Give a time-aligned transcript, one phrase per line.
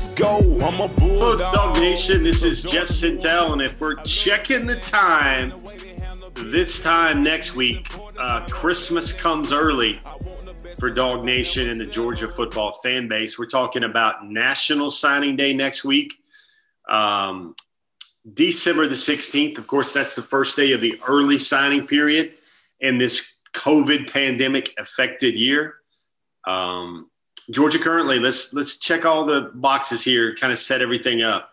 [0.00, 0.38] Let's go.
[0.38, 1.76] I'm a bulldog.
[1.76, 2.22] Nation.
[2.22, 5.52] This is Jeff Sentell, and if we're checking the time,
[6.36, 7.86] this time next week,
[8.18, 10.00] uh, Christmas comes early
[10.78, 13.38] for DawgNation and the Georgia football fan base.
[13.38, 16.14] We're talking about National Signing Day next week,
[16.88, 17.54] um,
[18.32, 19.58] December the 16th.
[19.58, 22.36] Of course, that's the first day of the early signing period
[22.80, 25.74] in this COVID pandemic affected year.
[26.46, 27.09] Um,
[27.50, 31.50] Georgia currently, let's let's check all the boxes here, kind of set everything up.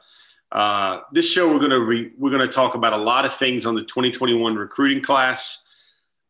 [0.51, 3.75] Uh, this show we're gonna re, we're gonna talk about a lot of things on
[3.75, 5.63] the 2021 recruiting class,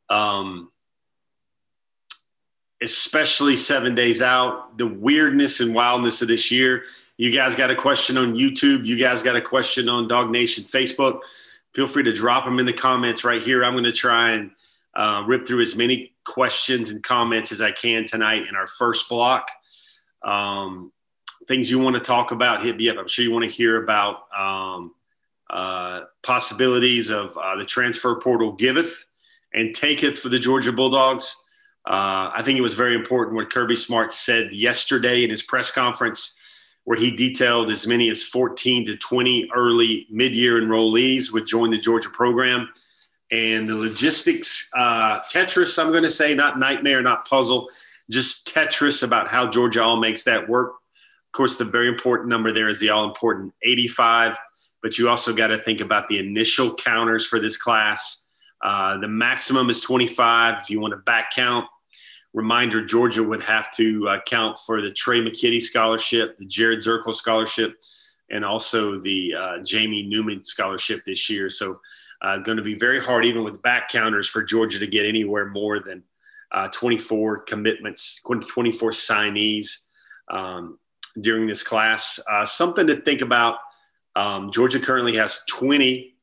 [0.10, 0.72] um,
[2.82, 4.78] especially seven days out.
[4.78, 6.84] The weirdness and wildness of this year.
[7.18, 8.86] You guys got a question on YouTube.
[8.86, 11.22] You guys got a question on DawgNation Facebook.
[11.74, 13.64] Feel free to drop them in the comments right here.
[13.64, 14.52] I'm to try and
[14.94, 19.10] uh, rip through as many questions and comments as I can tonight in our first
[19.10, 19.50] block.
[20.24, 20.92] Um,
[21.48, 22.98] things you want to talk about, hit me up.
[22.98, 24.94] I'm sure you want to hear about um,
[25.50, 29.08] uh, possibilities of uh, the transfer portal giveth
[29.54, 31.36] and taketh for the Georgia Bulldogs.
[31.88, 35.72] Uh, I think it was very important what Kirby Smart said yesterday in his press
[35.72, 36.36] conference,
[36.84, 41.72] where he detailed as many as 14 to 20 early mid year enrollees would join
[41.72, 42.68] the Georgia program
[43.32, 45.82] and the logistics uh, Tetris.
[45.82, 47.70] I'm going to say not nightmare, not puzzle,
[48.10, 50.72] just Tetris about how Georgia all makes that work.
[50.72, 54.38] Of course, the very important number there is the all important 85,
[54.82, 58.24] but you also got to think about the initial counters for this class.
[58.64, 60.60] Uh, the maximum is 25.
[60.60, 61.66] If you want to back count,
[62.34, 67.14] reminder Georgia would have to uh, count for the Trey McKitty scholarship, the Jared Zirkel
[67.14, 67.78] scholarship,
[68.30, 71.50] and also the uh, Jamie Newman scholarship this year.
[71.50, 71.80] So
[72.22, 75.46] uh, going to be very hard, even with back counters, for Georgia to get anywhere
[75.46, 76.04] more than
[76.52, 79.80] uh, 24 commitments, 24 signees
[80.30, 80.80] um,
[81.20, 82.20] during this class.
[82.30, 83.58] Uh, something to think about.
[84.16, 86.16] Um, Georgia currently has 20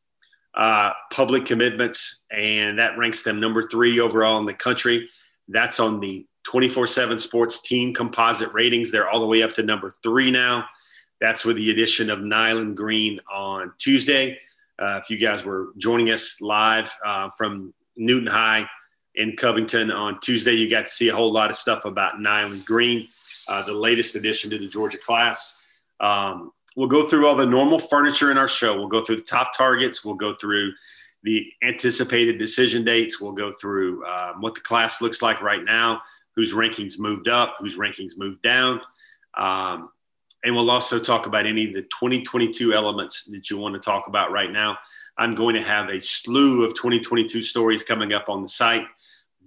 [0.55, 5.09] uh, public commitments, and that ranks them number three overall in the country.
[5.49, 8.91] That's on the 24 7 sports team composite ratings.
[8.91, 10.67] They're all the way up to number three now.
[11.21, 14.39] That's with the addition of Nyland Green on Tuesday.
[14.79, 18.69] Uh, if you guys were joining us live uh, from Newton High
[19.15, 22.65] in Covington on Tuesday, you got to see a whole lot of stuff about Nyland
[22.65, 23.09] Green,
[23.47, 25.63] uh, the latest addition to the Georgia class.
[26.01, 28.77] Um, we'll go through all the normal furniture in our show.
[28.77, 30.05] We'll go through the top targets.
[30.05, 30.73] We'll go through
[31.23, 33.21] the anticipated decision dates.
[33.21, 36.03] We'll go through um, what the class looks like right now,
[36.35, 38.81] whose rankings moved up, whose rankings moved down.
[39.37, 39.91] Um,
[40.45, 44.07] and we'll also talk about any of the 2022 elements that you want to talk
[44.07, 44.77] about right now.
[45.17, 48.85] I'm going to have a slew of 2022 stories coming up on the site.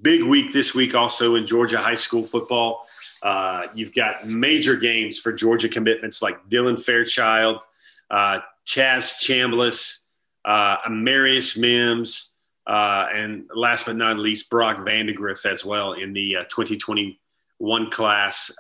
[0.02, 2.86] Big week this week also in Georgia high school football.
[3.22, 7.64] Uh, you've got major games for Georgia commitments like Dylan Fairchild,
[8.10, 10.02] uh, Chaz Chambliss,
[10.46, 12.34] uh, Amarius Mims,
[12.66, 18.52] uh, and last but not least, Brock Vandagriff as well in the uh, 2021 class.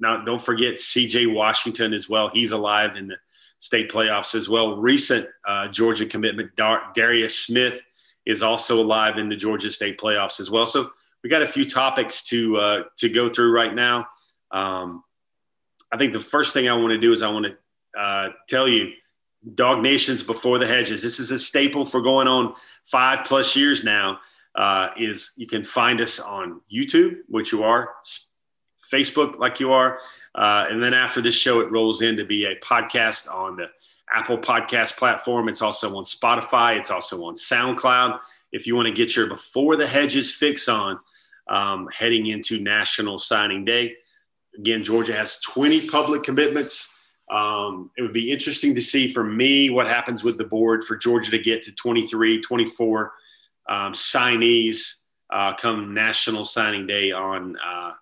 [0.00, 2.30] Now, don't forget CJ Washington as well.
[2.32, 3.16] He's alive in the
[3.58, 4.76] state playoffs as well.
[4.76, 7.80] Recent uh, Georgia commitment, Dar- Darius Smith
[8.26, 10.66] is also alive in the Georgia state playoffs as well.
[10.66, 10.90] So
[11.22, 14.06] we got a few topics to uh, to go through right now.
[14.50, 15.02] Um,
[15.92, 18.68] I think the first thing I want to do is I want to uh, tell
[18.68, 18.92] you,
[19.54, 21.02] DawgNation's before the hedges.
[21.02, 22.54] This is a staple for going on
[22.86, 24.20] five plus years now.
[24.54, 27.90] Uh, is you can find us on YouTube, which you are,
[28.92, 29.98] Facebook like you are.
[30.34, 33.66] Uh, and then after this show, it rolls in to be a podcast on the
[34.14, 35.48] Apple Podcast platform.
[35.48, 36.78] It's also on Spotify.
[36.78, 38.18] It's also on SoundCloud.
[38.52, 40.98] If you want to get your Before the Hedges fix on
[41.48, 43.96] um, heading into National Signing Day.
[44.58, 46.90] Again, Georgia has 20 public commitments.
[47.30, 50.96] Um, it would be interesting to see for me what happens with the board for
[50.96, 53.12] Georgia to get to 23, 24
[53.68, 54.96] um, signees
[55.30, 57.92] uh, come National Signing Day on uh,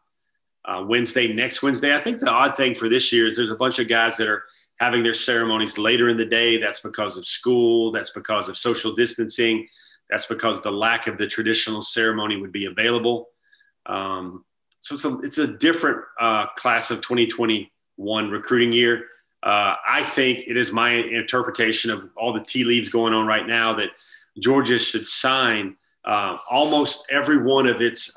[0.66, 1.94] uh, Wednesday, next Wednesday.
[1.94, 4.28] I think the odd thing for this year is there's a bunch of guys that
[4.28, 4.44] are
[4.80, 6.58] having their ceremonies later in the day.
[6.58, 9.68] That's because of school, that's because of social distancing,
[10.10, 13.28] that's because the lack of the traditional ceremony would be available.
[13.86, 14.44] Um,
[14.80, 19.06] so it's a, it's a different uh, class of 2021 recruiting year.
[19.42, 23.46] Uh, I think it is my interpretation of all the tea leaves going on right
[23.46, 23.90] now that
[24.38, 28.14] Georgia should sign uh, almost every one of its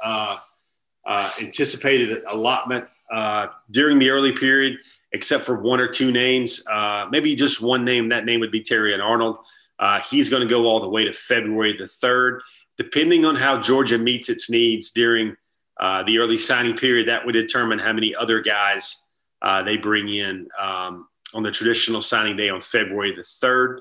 [1.09, 4.77] uh, anticipated allotment uh, during the early period,
[5.11, 6.63] except for one or two names.
[6.67, 8.09] Uh, maybe just one name.
[8.09, 9.37] That name would be Terrion Arnold.
[9.79, 12.39] Uh, he's going to go all the way to February the 3rd.
[12.77, 15.35] Depending on how Georgia meets its needs during
[15.79, 19.05] uh, the early signing period, that would determine how many other guys
[19.41, 23.79] Uh, they bring in um, on the traditional signing day on February the 3rd.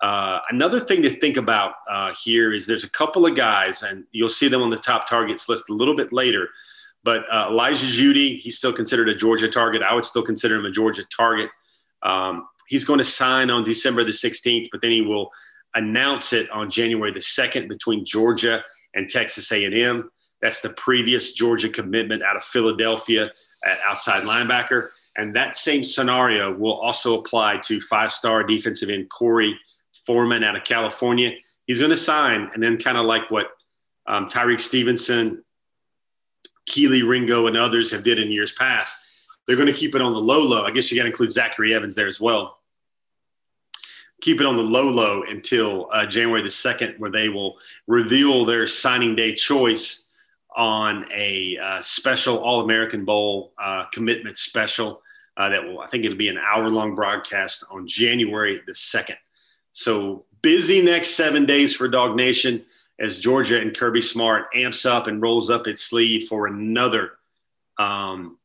[0.00, 4.04] Uh, another thing to think about uh, here is there's a couple of guys, and
[4.12, 6.48] you'll see them on the top targets list a little bit later.
[7.04, 9.82] But uh, Elijah Jeudy, he's still considered a Georgia target.
[9.82, 11.50] I would still consider him a Georgia target.
[12.02, 15.30] Um, he's going to sign on December the 16th, but then he will
[15.74, 18.62] announce it on January the 2nd between Georgia
[18.94, 20.10] and Texas A&M.
[20.40, 23.30] That's the previous Georgia commitment out of Philadelphia
[23.66, 24.88] at outside linebacker.
[25.16, 29.54] And that same scenario will also apply to five-star defensive end Korey
[30.08, 31.32] Foreman out of California.
[31.66, 33.48] He's going to sign, and then kind of like what
[34.06, 35.44] um, Tyrique Stevenson,
[36.66, 38.98] Kelee Ringo, and others have did in years past,
[39.46, 40.64] they're going to keep it on the low low.
[40.64, 42.56] I guess you got to include Zachary Evans there as well.
[44.22, 48.46] Keep it on the low low until uh, January the second, where they will reveal
[48.46, 50.06] their signing day choice
[50.56, 55.02] on a uh, special All American Bowl uh, commitment special
[55.36, 59.18] uh, that will, I think it'll be an hour long broadcast on January the second.
[59.78, 62.64] So busy next seven days for DawgNation
[62.98, 67.12] as Georgia and Kirby Smart amps up and rolls up its sleeve for another
[67.78, 68.38] um,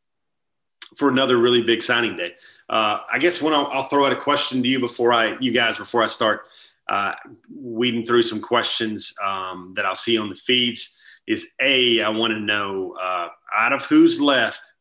[0.95, 2.33] for another really big signing day.
[2.69, 5.51] Uh, I guess when I'll, I'll, throw out a question to you before I you
[5.51, 6.41] guys before I start
[6.87, 7.13] uh,
[7.51, 10.93] weeding through some questions um, that I'll see on the feeds
[11.25, 14.73] is a I want to know uh, out of who's left,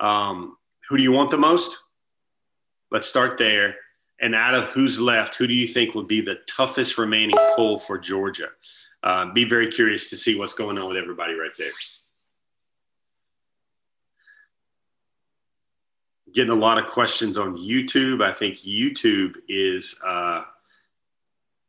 [0.00, 0.56] um,
[0.88, 1.84] who do you want the most?
[2.90, 3.76] Let's start there
[4.20, 7.78] and out of who's left, who do you think would be the toughest remaining pull
[7.78, 8.48] for Georgia?
[9.02, 11.70] Uh, be very curious to see what's going on with everybody right there.
[16.34, 18.22] Getting a lot of questions on YouTube.
[18.22, 20.42] I think YouTube is uh,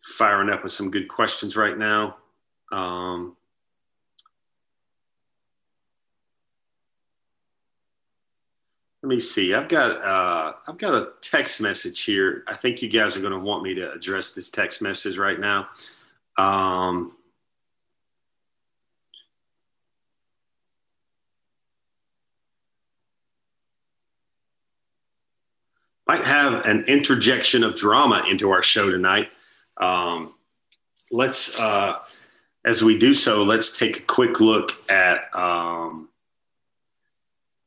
[0.03, 2.17] firing up with some good questions right now.
[2.71, 3.37] Um,
[9.01, 9.53] Let me see.
[9.53, 12.43] I've got uh, I've got a text message here.
[12.47, 15.39] I think you guys are going to want me to address this text message right
[15.39, 15.69] now.
[16.37, 17.13] Um,
[26.05, 29.29] might have an interjection of drama into our show tonight.
[29.77, 30.33] Um,
[31.11, 31.99] let's, uh,
[32.65, 35.33] as we do so, let's take a quick look at.
[35.33, 36.08] Um,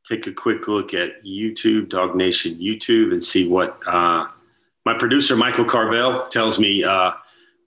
[0.03, 4.27] take a quick look at YouTube, DawgNation YouTube, and see what uh,
[4.85, 7.11] my producer, Michael Carvell, tells me uh,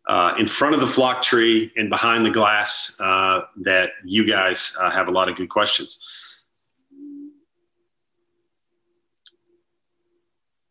[0.07, 4.77] uh, in front of the flock tree and behind the glass uh, that you guys
[4.79, 5.99] uh, have a lot of good questions.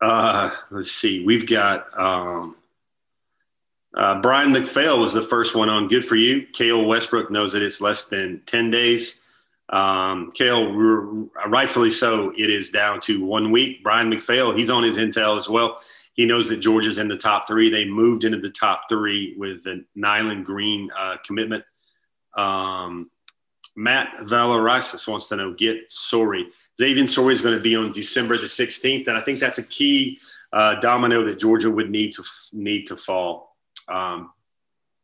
[0.01, 1.25] Uh, let's see.
[1.25, 2.55] We've got um,
[3.93, 5.87] Brian McPhail was the first one on.
[5.87, 6.45] Good for you.
[6.53, 9.21] Kale Westbrook knows that it's less than 10 days.
[9.69, 13.83] Um, Kale, rightfully so, it is down to one week.
[13.83, 15.79] Brian McPhail, he's on his intel as well.
[16.13, 17.69] He knows that Georgia's in the top three.
[17.69, 21.63] They moved into the top three with the Nyland Green uh, commitment.
[22.37, 23.09] Um,
[23.75, 26.47] Matt Valerisis wants to know, get Sorey.
[26.77, 29.63] Xavian Sorey is going to be on December the 16th, and I think that's a
[29.63, 30.19] key
[30.53, 32.23] uh, domino that Georgia would need to
[32.53, 33.57] need to fall.
[33.89, 34.31] Um,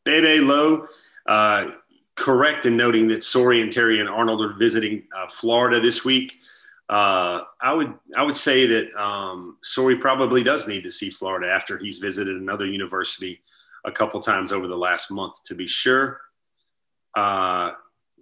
[0.05, 0.87] Bebe Lowe,
[1.27, 1.71] uh,
[2.15, 6.39] correct in noting that Sorey and Terrion Arnold are visiting uh, Florida this week.
[6.89, 9.57] Uh, I would I would say that um,
[9.99, 13.41] probably does need to see Florida after he's visited another university
[13.85, 16.19] a couple times over the last month to be sure.
[17.15, 17.71] Uh,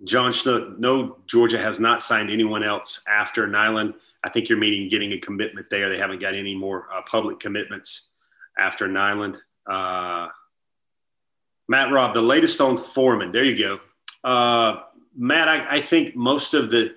[0.03, 3.95] John Schnook, no, Georgia has not signed anyone else after Nyland.
[4.23, 5.89] I think you're meaning getting a commitment there.
[5.89, 8.07] They haven't got any more uh, public commitments
[8.57, 9.37] after Nyland.
[11.69, 13.31] Matt Robb, the latest on Foreman.
[13.31, 13.79] There you go.
[14.27, 14.81] Uh,
[15.15, 16.95] Matt, I, I, think most of the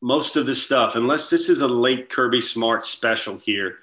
[0.00, 3.78] most of the stuff, unless this is a late Kirby Smart special here,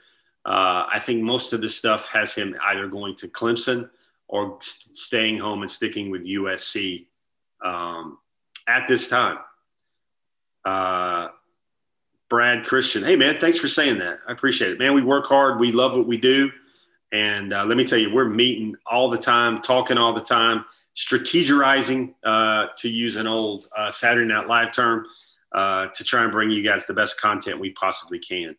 [0.45, 3.89] uh, I think most of the stuff has him either going to Clemson
[4.29, 7.05] or st- staying home and sticking with USC
[7.63, 8.17] um,
[8.67, 9.39] at this time.
[10.63, 11.27] Uh,
[12.29, 14.19] Brad Christian, hey man, thanks for saying that.
[14.25, 14.93] I appreciate it, man.
[14.93, 15.59] We work hard.
[15.59, 16.49] We love what we do.
[17.13, 20.65] And uh, let me tell you, we're meeting all the time, talking all the time,
[20.95, 25.05] strategizing, uh, to use an old uh, Saturday Night Live term,
[25.53, 28.55] uh, to try and bring you guys the best content we possibly can.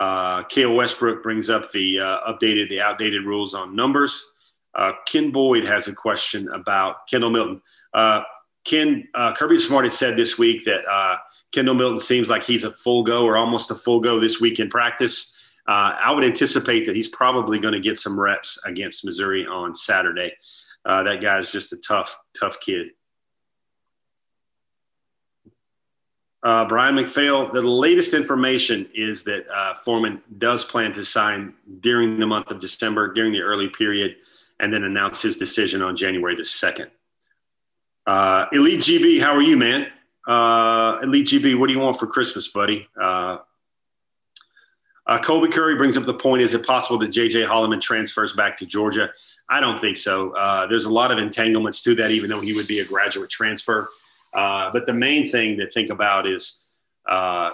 [0.00, 4.24] Uh, Kale Westbrook brings up the uh, updated, the outdated rules on numbers.
[5.06, 7.62] Ken Boyd has a question about Kendall Milton.
[8.64, 10.82] Ken Kirby Smart has said this week that
[11.50, 14.60] Kendall Milton seems like he's a full go or almost a full go this week
[14.60, 15.35] in practice
[15.68, 19.74] uh, I would anticipate that he's probably going to get some reps against Missouri on
[19.74, 20.32] Saturday.
[20.84, 22.90] Uh, that guy's just a tough, tough kid.
[26.42, 32.20] Uh, Brian McPhail, the latest information is that uh, Foreman does plan to sign during
[32.20, 34.14] the month of December, during the early period,
[34.60, 36.88] and then announce his decision on January the 2nd.
[38.06, 39.88] Uh, Elite GB, how are you, man?
[40.28, 42.86] Uh, Elite GB, what do you want for Christmas, buddy?
[45.06, 47.42] Uh, uh, Colby Curry brings up the point is it possible that J.J.
[47.42, 49.10] Holloman transfers back to Georgia?
[49.48, 50.32] I don't think so.
[50.68, 53.88] there's a lot of entanglements to that, even though he would be a graduate transfer.
[54.36, 56.62] Uh, but the main thing to think about is
[57.08, 57.50] uh,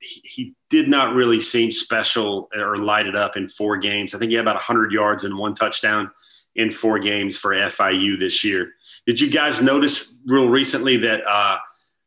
[0.00, 4.14] he, he, did not really seem special or lighted up in four games.
[4.14, 6.10] I think he had about 100 yards and one touchdown
[6.56, 8.72] in four games for FIU this year.
[9.06, 11.58] Did you guys notice real recently that uh,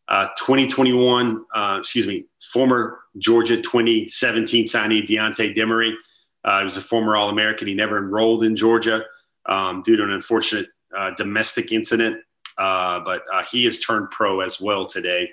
[0.07, 5.93] uh, 2021, uh, excuse me, former Georgia 2017 signee D'Antne Demery,
[6.43, 7.67] uh, he was a former All American.
[7.67, 9.03] He never enrolled in Georgia
[9.47, 12.17] um, due to an unfortunate uh, domestic incident
[12.57, 15.31] uh, but uh, he has turned pro as well today.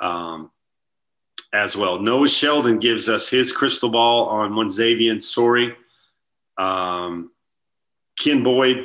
[0.00, 0.50] Um,
[1.54, 1.98] as well.
[1.98, 5.74] Noah Sheldon gives us his crystal ball on one Xavian Sorey.
[6.56, 7.30] Um,
[8.18, 8.78] Ken Boyd.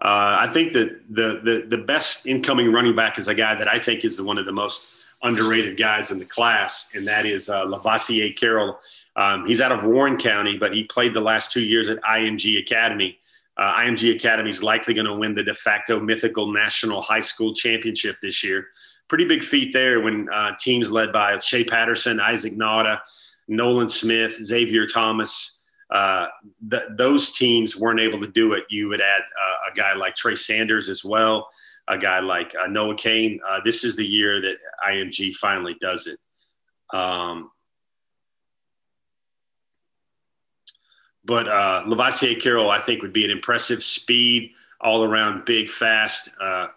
[0.00, 3.66] Uh, I think that the, the the best incoming running back is a guy that
[3.66, 7.48] I think is one of the most underrated guys in the class, and that is
[7.48, 8.78] uh, Lovasea Carroll.
[9.16, 12.60] Um, he's out of Warren County, but he played the last two years at IMG
[12.60, 13.18] Academy.
[13.56, 17.52] Uh, IMG Academy is likely going to win the de facto mythical national high school
[17.54, 18.68] championship this year.
[19.08, 23.00] Pretty big feat there when uh, teams led by Shea Patterson, Isaac Nauta,
[23.48, 25.58] Nolan Smith, Xavier Thomas.
[25.90, 26.26] Uh,
[26.70, 28.64] th- those teams weren't able to do it.
[28.70, 31.50] You would add uh, a guy like Trey Sanders as well,
[31.88, 33.40] a guy like uh, Noah Cain.
[33.48, 34.56] Uh, this is the year that
[34.88, 36.18] IMG finally does it.
[36.96, 37.50] Um,
[41.24, 46.30] But uh, Lovasea Carroll, I think, would be an impressive speed, all around, big, fast,
[46.40, 46.68] uh,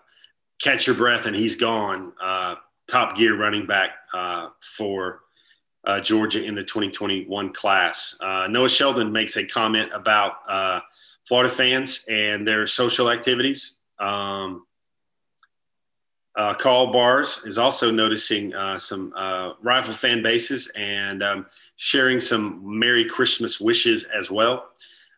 [0.61, 2.13] catch your breath, and he's gone.
[2.21, 2.55] Uh,
[2.87, 5.21] top gear running back uh, for
[5.87, 8.15] uh, Georgia in the 2021 class.
[8.21, 10.83] Uh, Noah Sheldon makes a comment about
[11.27, 13.79] Florida fans and their social activities.
[13.99, 14.67] Um,
[16.37, 21.45] uh, Carl Bars is also noticing uh, some uh, rival fan bases and um,
[21.77, 24.69] sharing some Merry Christmas wishes as well.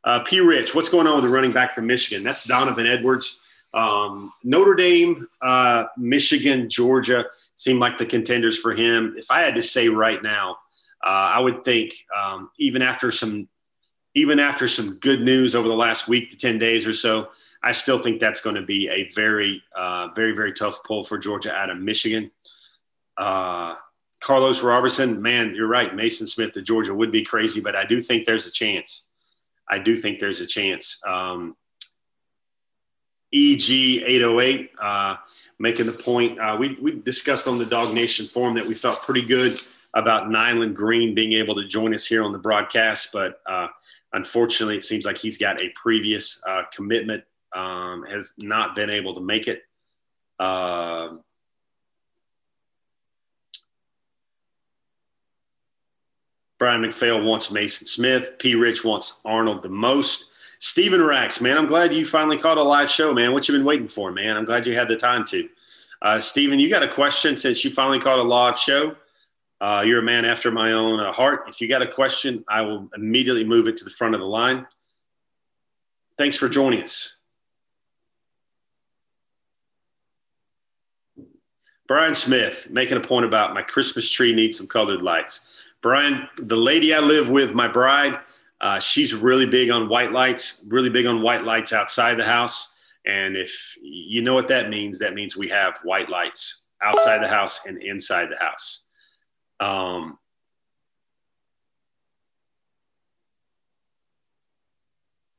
[0.03, 0.39] Uh, P.
[0.39, 2.23] Rich, what's going on with the running back from Michigan?
[2.23, 3.39] That's Donovan Edwards.
[3.73, 9.15] Um, Notre Dame, uh, Michigan, Georgia seem like the contenders for him.
[9.17, 10.57] If I had to say right now,
[11.05, 13.47] uh, I would think um, even after some
[14.15, 17.27] even after some good news over the last week to 10 days or so,
[17.63, 21.17] I still think that's going to be a very, uh, very, very tough pull for
[21.17, 22.31] Georgia out of Michigan.
[23.17, 23.75] Uh,
[24.19, 25.95] Carlos Robertson, man, you're right.
[25.95, 29.03] Mason Smith to Georgia would be crazy, but I do think there's a chance.
[29.69, 30.99] I do think there's a chance.
[31.05, 31.55] Um,
[33.33, 35.15] EG 808 uh,
[35.59, 36.39] making the point.
[36.39, 39.59] Uh, we, we discussed on the DawgNation forum that we felt pretty good
[39.93, 43.67] about Nyland Green being able to join us here on the broadcast, but uh,
[44.13, 47.23] unfortunately, it seems like he's got a previous uh, commitment
[47.57, 49.63] um, has not been able to make it.
[50.39, 51.15] Uh,
[56.59, 58.37] Brian McPhail wants Mason Smith.
[58.39, 58.55] P.
[58.55, 60.29] Rich wants Arnold the most.
[60.59, 63.31] Stephen Rax, man, I'm glad you finally caught a live show, man.
[63.31, 64.35] What you been waiting for, man?
[64.35, 65.47] I'm glad you had the time to.
[66.01, 68.95] Uh, Stephen, you got a question since you finally caught a live show.
[69.61, 71.45] Uh, you're a man after my own uh, heart.
[71.47, 74.27] If you got a question, I will immediately move it to the front of the
[74.27, 74.65] line.
[76.17, 77.16] Thanks for joining us.
[81.87, 85.41] Brian Smith making a point about my Christmas tree needs some colored lights.
[85.81, 88.19] Brian, the lady I live with, my bride,
[88.59, 92.73] uh, she's really big on white lights, really big on white lights outside the house.
[93.05, 97.27] And if you know what that means, that means we have white lights outside the
[97.27, 98.83] house and inside the house.
[99.59, 100.17] Um,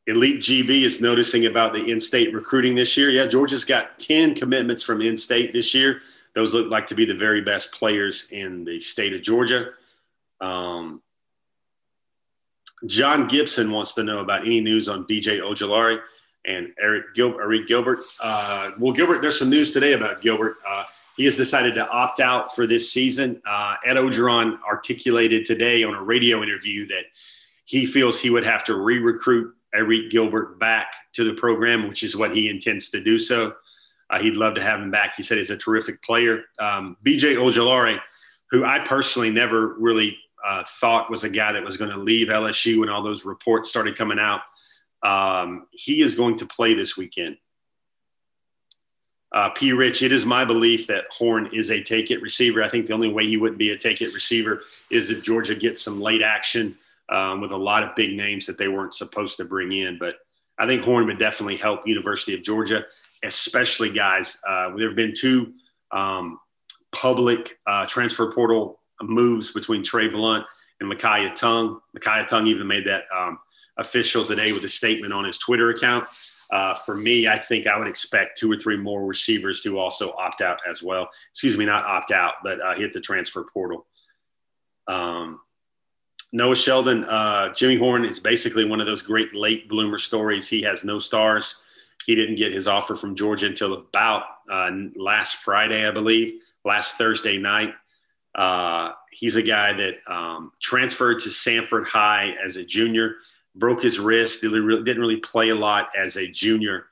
[0.06, 3.10] Elite GB is noticing about the in-state recruiting this year.
[3.10, 6.00] Yeah, Georgia's got 10 commitments from in-state this year.
[6.34, 9.70] Those look like to be the very best players in the state of Georgia.
[10.40, 11.02] Um,
[12.86, 16.00] John Gibson wants to know about any news on BJ Ojulari
[16.44, 18.00] and Arik, Gil- Arik Gilbert.
[18.20, 20.56] Uh, well, Gilbert, there's some news today about Gilbert.
[20.66, 20.84] Uh,
[21.16, 23.42] he has decided to opt out for this season.
[23.44, 27.04] Uh, Ed Orgeron articulated today on a radio interview that
[27.64, 32.16] he feels he would have to re-recruit Arik Gilbert back to the program, which is
[32.16, 33.54] what he intends to do so.
[34.10, 35.14] Uh, he'd love to have him back.
[35.16, 36.44] He said he's a terrific player.
[36.58, 37.98] Um, BJ Ojulari,
[38.50, 42.28] who I personally never really uh, thought was a guy that was going to leave
[42.28, 44.40] LSU when all those reports started coming out.
[45.02, 47.36] Um, he is going to play this weekend.
[49.32, 49.72] uh, P.
[49.72, 52.62] Rich, it is my belief that Horn is a take it receiver.
[52.62, 55.54] I think the only way he wouldn't be a take it receiver is if Georgia
[55.54, 56.76] gets some late action
[57.10, 59.98] um, with a lot of big names that they weren't supposed to bring in.
[59.98, 60.16] But
[60.58, 62.86] I think Horn would definitely help University of Georgia,
[63.22, 64.40] especially guys.
[64.48, 65.54] Uh, there have been two
[65.90, 66.38] um,
[66.92, 70.46] public uh, transfer portal moves between Trey Blount
[70.80, 71.80] and Makiya Tongue.
[71.96, 73.38] Makiya Tongue even made that um,
[73.76, 76.06] official today with a statement on his Twitter account.
[76.50, 80.12] Uh, for me, I think I would expect two or three more receivers to also
[80.12, 81.08] opt out as well.
[81.30, 83.86] Excuse me, not opt out, but uh, hit the transfer portal.
[84.86, 85.40] Um,
[86.32, 90.48] Noah Sheldon, uh, Jimmy Horn is basically one of those great late bloomer stories.
[90.48, 91.56] He has no stars.
[92.08, 96.96] He didn't get his offer from Georgia until about uh, last Friday, I believe, last
[96.96, 97.74] Thursday night.
[98.34, 103.16] Uh, he's a guy that um, transferred to Sanford High as a junior
[103.54, 106.86] broke his wrist, didn't really play a lot as a junior,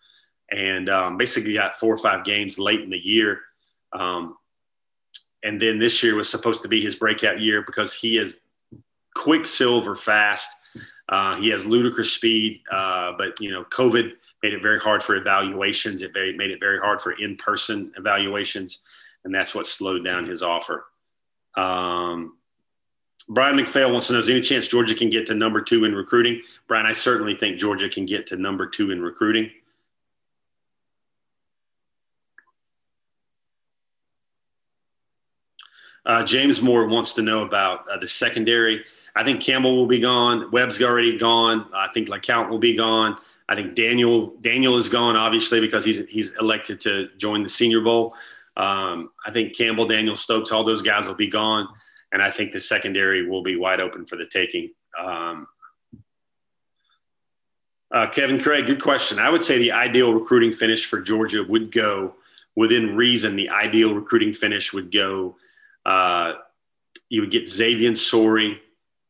[0.51, 3.41] and um, basically got four or five games late in the year.
[3.95, 4.37] Um,
[5.43, 8.41] and then this year was supposed to be his breakout year because he is
[9.15, 10.51] quicksilver fast.
[11.09, 14.13] Uh, he has ludicrous speed, uh, but you know, COVID
[14.47, 16.03] made it very hard for evaluations.
[16.03, 18.83] It very, made it very hard for in-person evaluations,
[19.25, 20.87] and that's what slowed down his offer.
[21.57, 22.37] Um,
[23.29, 25.97] Brian McPhail wants to know: Is any chance Georgia can get to number two in
[25.97, 26.43] recruiting?
[26.69, 29.51] Brian, I certainly think Georgia can get to number two in recruiting.
[36.05, 38.85] Uh, James Moore wants to know about uh, the secondary.
[39.17, 40.53] I think Campbell will be gone.
[40.53, 41.69] Webb's already gone.
[41.75, 43.17] I think LeCounte will be gone.
[43.49, 47.81] I think Daniel Daniel is gone, obviously, because he's he's elected to join the Senior
[47.81, 48.15] Bowl.
[48.57, 51.69] Um, I think Campbell, Daniel Stokes, all those guys will be gone
[52.13, 54.71] and I think the secondary will be wide open for the taking.
[54.99, 55.47] Um,
[57.93, 59.19] uh, Kevin Craig, good question.
[59.19, 62.15] I would say the ideal recruiting finish for Georgia would go
[62.55, 63.37] within reason.
[63.37, 65.37] The ideal recruiting finish would go.
[65.85, 66.35] Uh,
[67.09, 68.61] you would get Xavian Sorey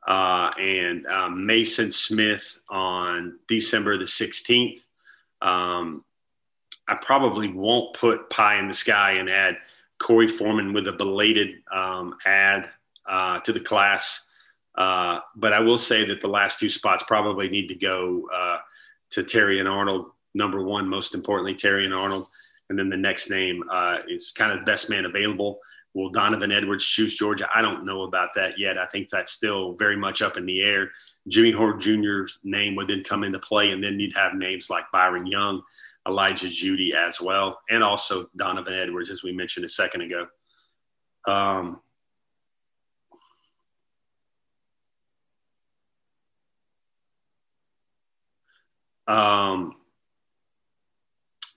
[0.07, 4.87] uh, and um, Mason Smith on December the 16th.
[5.43, 6.05] Um,
[6.89, 9.57] I probably won't put pie in the sky and add
[9.99, 12.71] Korey Foreman with a belated um, ad
[13.09, 14.29] uh, to the class.
[14.77, 18.59] Uh, but I will say that the last two spots probably need to go uh,
[19.11, 22.29] to and Arnold, number one, most importantly, Terrion Arnold.
[22.69, 25.61] And then the next name uh, is kind of best man available.
[25.97, 27.49] Will Donovan Edwards choose Georgia?
[27.55, 28.77] I don't know about that yet.
[28.77, 30.91] I think that's still very much up in the air.
[31.27, 34.85] Jimmy Horn Jr.'s name would then come into play, and then you'd have names like
[34.93, 35.63] Byron Young,
[36.07, 40.27] Elijah Jeudy as well, and also Donovan Edwards, as we mentioned a second ago.
[41.27, 41.81] Um,
[49.09, 49.77] Um,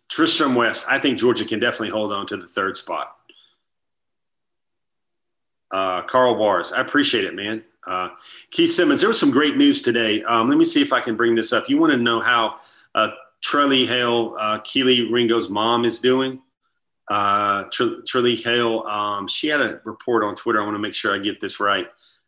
[0.07, 3.18] Tristram West, I think Georgia can definitely hold on to the third spot.
[5.71, 7.63] Uh, Carl Bars, I appreciate it, man.
[7.85, 8.09] Uh,
[8.51, 10.23] Keith Simmons, there was some great news today.
[10.23, 11.69] Um, let me see if I can bring this up.
[11.69, 12.57] You want to know how
[12.95, 13.09] uh,
[13.43, 16.41] Trelly Hale, uh, Kelee Ringo's mom, is doing?
[17.09, 20.61] Uh, Trelly Hale, um, she had a report on Twitter.
[20.61, 21.87] I want to make sure I get this right.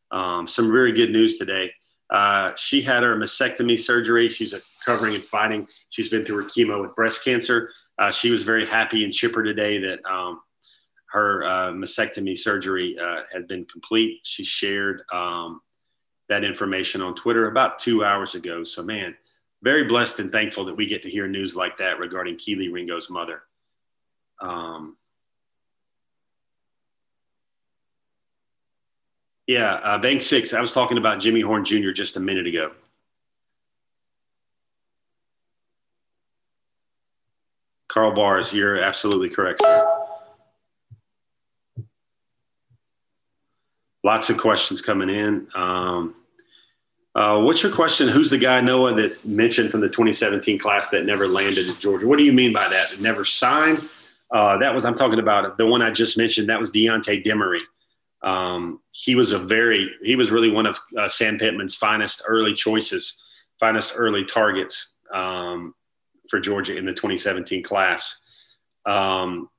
[0.09, 1.71] Um, some very good news today.
[2.09, 4.27] Uh, she had her mastectomy surgery.
[4.27, 5.67] She's recovering and fighting.
[5.89, 7.69] She's been through her chemo with breast cancer.
[7.97, 10.41] Uh, she was very happy and chipper today that um,
[11.11, 14.19] her uh, mastectomy surgery uh, had been complete.
[14.23, 15.61] She shared um,
[16.29, 18.63] that information on Twitter about two hours ago.
[18.63, 19.15] So, man,
[19.61, 23.09] very blessed and thankful that we get to hear news like that regarding Kelee Ringo's
[23.09, 23.43] mother.
[24.39, 24.95] Um,
[29.47, 30.53] Yeah, uh, Bank Six.
[30.53, 31.91] I was talking about Jimmy Horn Jr.
[31.91, 32.71] just a minute ago.
[37.89, 40.01] Carl Bars, you're absolutely correct, sir.
[44.03, 45.47] Lots of questions coming in.
[45.53, 46.15] Um,
[47.13, 48.07] uh, what's your question?
[48.07, 52.07] Who's the guy, Noah, that mentioned from the 2017 class that never landed at Georgia?
[52.07, 52.99] What do you mean by that?
[52.99, 53.81] never signed?
[54.31, 56.47] Uh, that was, I'm talking about the one I just mentioned.
[56.49, 57.61] That was D'Antne Demery.
[58.23, 62.53] Um, he was a very, he was really one of uh, Sam Pittman's finest early
[62.53, 63.17] choices,
[63.59, 65.75] finest early targets um,
[66.29, 68.21] for Georgia in the 2017 class.
[68.85, 69.49] Um,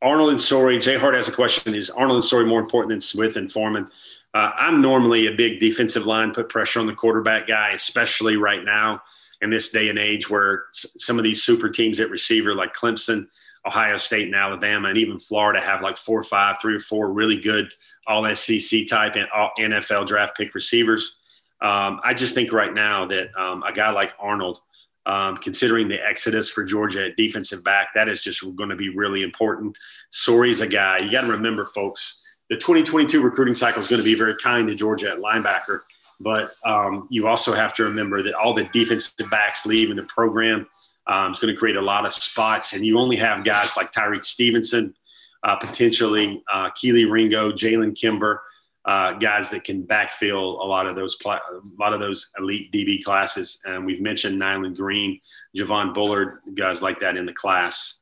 [0.00, 1.74] Arnold and Sorey, Jay Hart has a question.
[1.74, 3.88] Is Arnold and Sorey more important than Smith and Foreman?
[4.34, 8.64] Uh, I'm normally a big defensive line, put pressure on the quarterback guy, especially right
[8.64, 9.02] now
[9.40, 13.26] in this day and age where some of these super teams at receiver like Clemson–
[13.68, 17.12] Ohio State and Alabama and even Florida have like four or five, three or four
[17.12, 17.72] really good
[18.06, 21.16] all SEC type and NFL draft pick receivers.
[21.60, 24.60] Um, I just think right now that um, a guy like Arnold
[25.08, 28.90] Um, considering the exodus for Georgia at defensive back, that is just going to be
[28.90, 29.74] really important.
[30.10, 30.98] Sorey's a guy.
[30.98, 34.68] You got to remember, folks, the 2022 recruiting cycle is going to be very kind
[34.68, 35.80] to Georgia at linebacker.
[36.20, 40.66] But um, you also have to remember that all the defensive backs leaving the program
[41.06, 42.72] um, is going to create a lot of spots.
[42.72, 44.94] And you only have guys like Tyrique Stevenson,
[45.42, 48.42] uh, potentially uh, Kelee Ringo, Jalen Kimber,
[48.88, 52.72] uh, guys that can backfill a lot of those pl- a lot of those elite
[52.72, 53.60] DB classes.
[53.66, 55.20] And we've mentioned Nyland Green,
[55.54, 58.00] Javon Bullard, guys like that in the class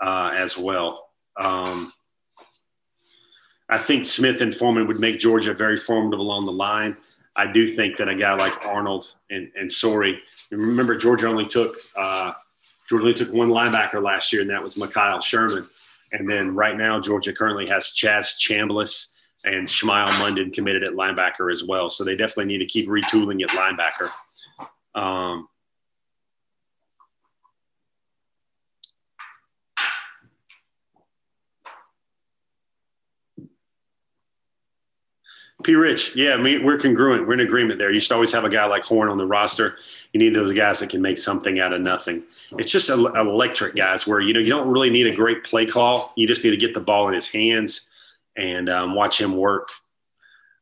[0.00, 1.08] uh, as well.
[1.36, 1.92] Um,
[3.68, 6.96] I think Smith and Foreman would make Georgia very formidable on the line.
[7.34, 9.68] I do think that a guy like Arnold and, and
[10.52, 12.34] remember Georgia only took uh,
[12.88, 15.68] Georgia only took one linebacker last year, and that was Mekhail Sherman.
[16.12, 19.12] And then right now, Georgia currently has Chaz Chambliss
[19.44, 21.88] and Smael Munden committed at linebacker as well.
[21.90, 24.10] So they definitely need to keep retooling at linebacker.
[24.94, 25.48] Um,
[35.62, 35.74] P.
[35.74, 37.26] Rich, yeah, we're congruent.
[37.26, 37.90] We're in agreement there.
[37.90, 39.76] You should always have a guy like Horn on the roster.
[40.14, 42.22] You need those guys that can make something out of nothing.
[42.52, 46.14] It's just electric guys where you know you don't really need a great play call.
[46.16, 47.89] You just need to get the ball in his hands
[48.36, 49.68] and um, watch him work.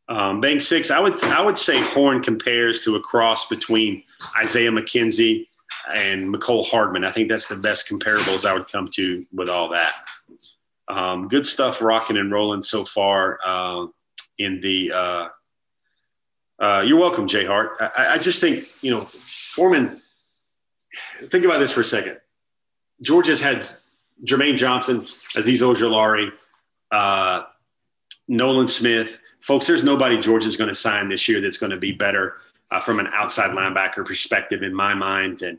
[0.09, 4.03] Um, Bank six, I would I would say Horn compares to a cross between
[4.39, 5.47] Isaiah McKenzie
[5.93, 7.05] and Mecole Hardman.
[7.05, 9.95] I think that's the best comparables I would come to with all that.
[10.89, 13.39] Um, good stuff, rocking and rolling so far.
[13.45, 13.87] Uh,
[14.39, 14.93] in the.
[14.93, 15.29] Uh,
[16.61, 17.77] uh, you're welcome, Jay Hart.
[17.81, 20.01] I, I, just think you know Foreman.
[21.19, 22.19] Think about this for a second.
[23.01, 23.69] Georgia's had
[24.25, 25.03] Jermaine Johnson,
[25.37, 26.31] Azeez Ojulari,
[26.91, 27.45] uh,
[28.29, 29.21] Nolan Smith.
[29.41, 32.35] Folks, there's nobody Georgia's going to sign this year that's going to be better
[32.71, 35.59] uh, from an outside linebacker perspective, in my mind, than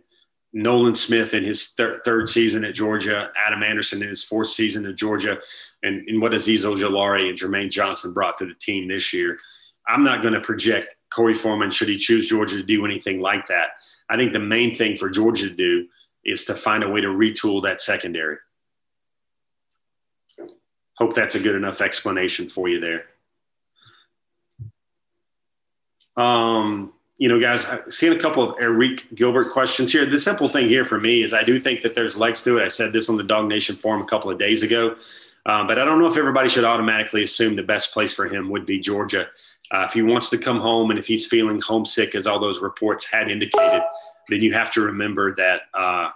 [0.54, 4.86] Nolan Smith in his thir- third season at Georgia, Adam Anderson in his fourth season
[4.86, 5.40] at Georgia,
[5.84, 9.38] and, and what Azeez Ojulari and Jermaine Johnson brought to the team this year.
[9.88, 13.48] I'm not going to project Korey Foreman should he choose Georgia to do anything like
[13.48, 13.70] that.
[14.10, 15.88] I think the main thing for Georgia to do
[16.24, 18.38] is to find a way to retool that secondary.
[21.00, 23.06] Hope that's a good enough explanation for you there.
[26.22, 30.06] Um, you know, guys, I've seen a couple of Arik Gilbert questions here.
[30.06, 32.64] The simple thing here for me is I do think that there's legs to it.
[32.64, 34.98] I said this on the DawgNation forum a couple of days ago,
[35.46, 38.50] um, but I don't know if everybody should automatically assume the best place for him
[38.50, 39.28] would be Georgia.
[39.72, 42.62] Uh, if he wants to come home and if he's feeling homesick, as all those
[42.62, 43.82] reports had indicated,
[44.28, 45.62] then you have to remember that.
[45.74, 46.10] Uh,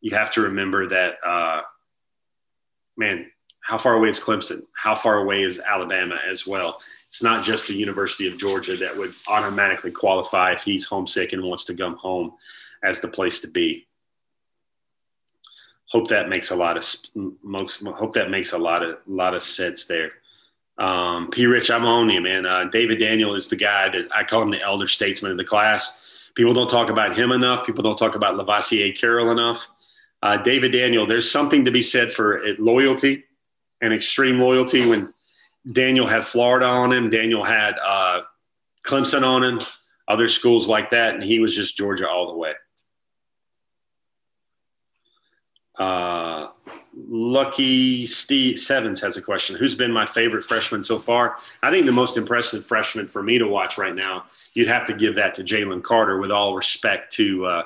[0.00, 1.62] you have to remember that, uh,
[2.96, 3.26] man,
[3.64, 4.62] how far away is Clemson?
[4.74, 6.78] How far away is Alabama as well?
[7.14, 11.44] it's not just the University of Georgia that would automatically qualify if he's homesick and
[11.44, 12.32] wants to come home
[12.82, 13.86] as the place to be.
[15.90, 16.84] Hope that makes a lot of.
[17.94, 20.10] Hope that makes a lot of lot of sense there.
[20.76, 21.46] Um, P.
[21.46, 22.46] Rich, I'm on you, man.
[22.46, 25.44] Uh, David Daniel is the guy that I call him the elder statesman of the
[25.44, 26.28] class.
[26.34, 27.64] People don't talk about him enough.
[27.64, 29.68] People don't talk about Lovasea Carroll enough.
[30.20, 33.22] Uh, David Daniel, there's something to be said for loyalty
[33.80, 35.12] and extreme loyalty when
[35.72, 37.10] Daniel had Florida on him.
[37.10, 38.22] Daniel had uh,
[38.86, 39.60] Clemson on him,
[40.08, 42.52] other schools like that, and he was just Georgia all the way.
[45.78, 46.48] Uh,
[46.96, 49.56] Lucky Steve Sevens has a question.
[49.56, 51.36] Who's been my favorite freshman so far?
[51.62, 54.94] I think the most impressive freshman for me to watch right now, you'd have to
[54.94, 57.62] give that to Jalen Carter, with all respect to uh,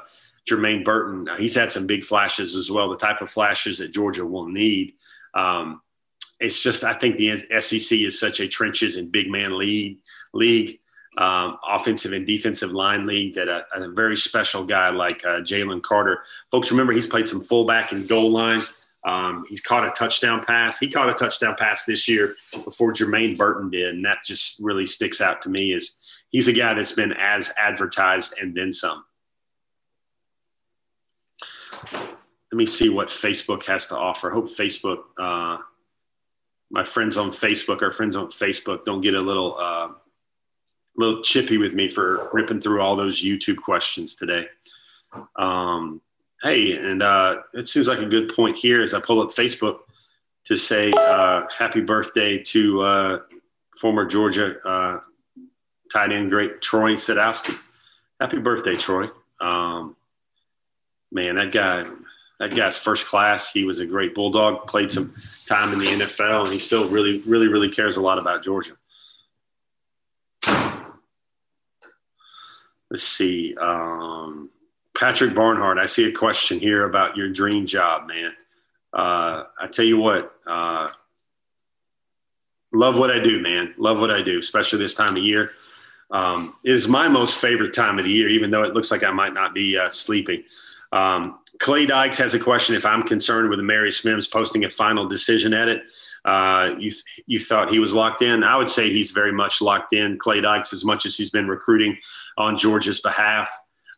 [0.49, 1.29] Jermaine Burton.
[1.37, 4.95] He's had some big flashes as well, the type of flashes that Georgia will need.
[5.35, 5.83] Um,
[6.41, 9.99] it's just I think the SEC is such a trenches and big man league
[10.33, 10.79] league,
[11.17, 15.83] um, offensive and defensive line league that a, a very special guy like uh, Jalen
[15.83, 16.23] Carter.
[16.51, 18.63] Folks, remember he's played some fullback and goal line.
[19.05, 20.79] Um, he's caught a touchdown pass.
[20.79, 24.87] He caught a touchdown pass this year before Jermaine Burton did, and that just really
[24.87, 25.73] sticks out to me.
[25.73, 25.97] Is
[26.31, 29.05] he's a guy that's been as advertised and then some.
[31.93, 34.31] Let me see what Facebook has to offer.
[34.31, 34.99] I hope Facebook.
[35.19, 35.59] Uh,
[36.71, 39.89] my friends on Facebook, our friends on Facebook, don't get a little uh,
[40.97, 44.47] little chippy with me for ripping through all those YouTube questions today.
[45.37, 46.01] Um,
[46.43, 49.81] hey, and uh, it seems like a good point here as I pull up Facebook
[50.45, 53.19] to say uh, happy birthday to uh,
[53.79, 55.01] former Georgia uh,
[55.93, 57.59] tight end great Troy Sadowski.
[58.21, 59.09] Happy birthday, Troy.
[59.41, 59.97] Um,
[61.13, 61.85] man, that guy
[62.39, 63.53] that guy's first class.
[63.53, 64.67] He was a great bulldog.
[64.67, 65.15] Played some
[65.47, 68.75] time in the NFL, and he still really, really, really cares a lot about Georgia.
[72.91, 73.55] Let's see.
[73.61, 74.51] Um,
[74.97, 78.33] Patrick Barnhart, I see a question here about your dream job, man.
[78.93, 80.89] Uh, I tell you what, uh,
[82.73, 83.75] love what I do, man.
[83.77, 85.53] Love what I do, especially this time of year.
[86.11, 89.05] Um, it is my most favorite time of the year, even though it looks like
[89.05, 90.43] I might not be uh, sleeping.
[90.93, 95.07] Um, Clay Dykes has a question if I'm concerned with Amarius Mims posting a final
[95.07, 95.83] decision edit.
[96.25, 96.91] Uh, you
[97.27, 98.45] you thought he was locked in.
[98.45, 100.19] I would say he's very much locked in.
[100.19, 101.97] Clay Dykes, as much as he's been recruiting
[102.37, 103.49] on Georgia's behalf,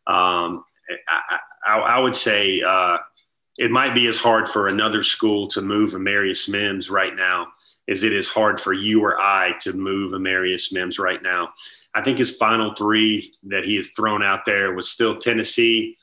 [0.07, 0.65] um,
[1.09, 2.99] I, I, I, would say uh,
[3.59, 7.49] it might be as hard for another school to move Amarius Mims right now
[7.89, 11.51] as it is hard for you or I to move Amarius Mims right now.
[11.95, 15.97] I think his final three that he has thrown out there was still Tennessee.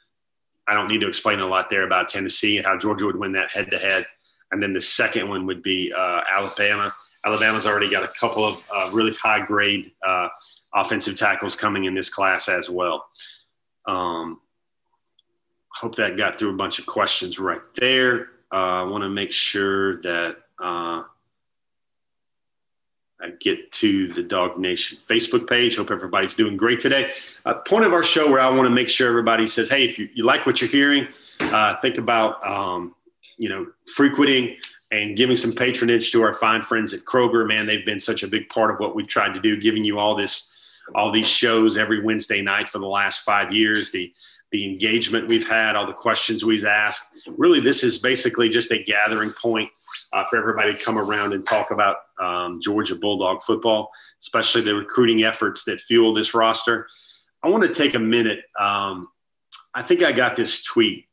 [0.67, 3.31] I don't need to explain a lot there about Tennessee and how Georgia would win
[3.33, 4.05] that head to head.
[4.51, 6.93] And then the second one would be uh, Alabama.
[7.25, 10.29] Alabama's already got a couple of uh, really high grade uh,
[10.73, 13.05] offensive tackles coming in this class as well.
[13.85, 14.39] Um,
[15.69, 18.29] hope that got through a bunch of questions right there.
[18.51, 21.03] Uh, I want to make sure that uh,
[23.39, 25.77] get to the DawgNation Facebook page.
[25.77, 27.11] Hope everybody's doing great today.
[27.45, 29.97] Uh, point of our show where I want to make sure everybody says, hey, if
[29.97, 31.07] you, you like what you're hearing,
[31.39, 32.95] uh, think about um,
[33.37, 34.57] you know frequenting
[34.91, 37.47] and giving some patronage to our fine friends at Kroger.
[37.47, 39.99] Man, they've been such a big part of what we've tried to do, giving you
[39.99, 40.53] all this
[40.95, 43.91] all these shows every Wednesday night for the last five years.
[43.91, 44.13] The
[44.51, 47.09] the engagement we've had, all the questions we've asked.
[47.27, 49.69] Really, this is basically just a gathering point
[50.13, 53.89] uh, for everybody to come around and talk about um, Georgia Bulldog football,
[54.21, 56.87] especially the recruiting efforts that fuel this roster.
[57.43, 58.39] I want to take a minute.
[58.59, 59.09] Um,
[59.73, 61.05] I think I got this tweet,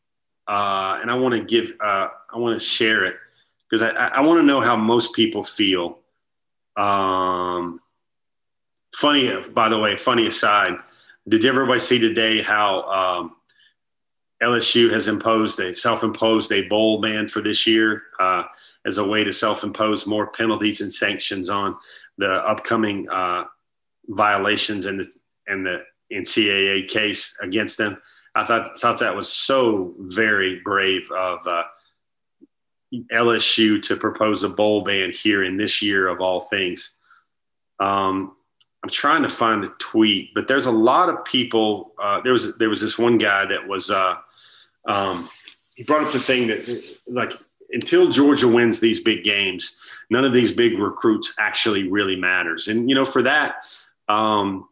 [0.49, 3.17] uh, and I want to give, uh, I want to share it
[3.69, 5.99] because I, I want to know how most people feel.
[6.77, 7.81] Um,
[8.95, 10.75] funny, by the way, funny aside,
[11.29, 13.37] did everybody see today how um,
[14.43, 18.45] LSU has imposed a self-imposed a bowl ban for this year uh,
[18.87, 21.77] as a way to self-impose more penalties and sanctions on
[22.19, 23.45] the upcoming uh,
[24.09, 25.07] violations and the
[25.47, 27.97] and the NCAA case against them.
[28.35, 31.63] I thought thought that was so very brave of uh,
[33.13, 36.93] LSU to propose a bowl ban here in this year of all things.
[37.81, 38.37] Um,
[38.83, 41.93] I'm trying to find the tweet, but there's a lot of people.
[42.01, 44.17] Uh, there was there was this one guy that was uh,
[44.87, 45.29] um,
[45.75, 47.33] he brought up the thing that like
[47.71, 49.79] until Georgia wins these big games,
[50.11, 52.69] none of these big recruits actually really matters.
[52.69, 53.65] And you know, for that,
[54.09, 54.69] um,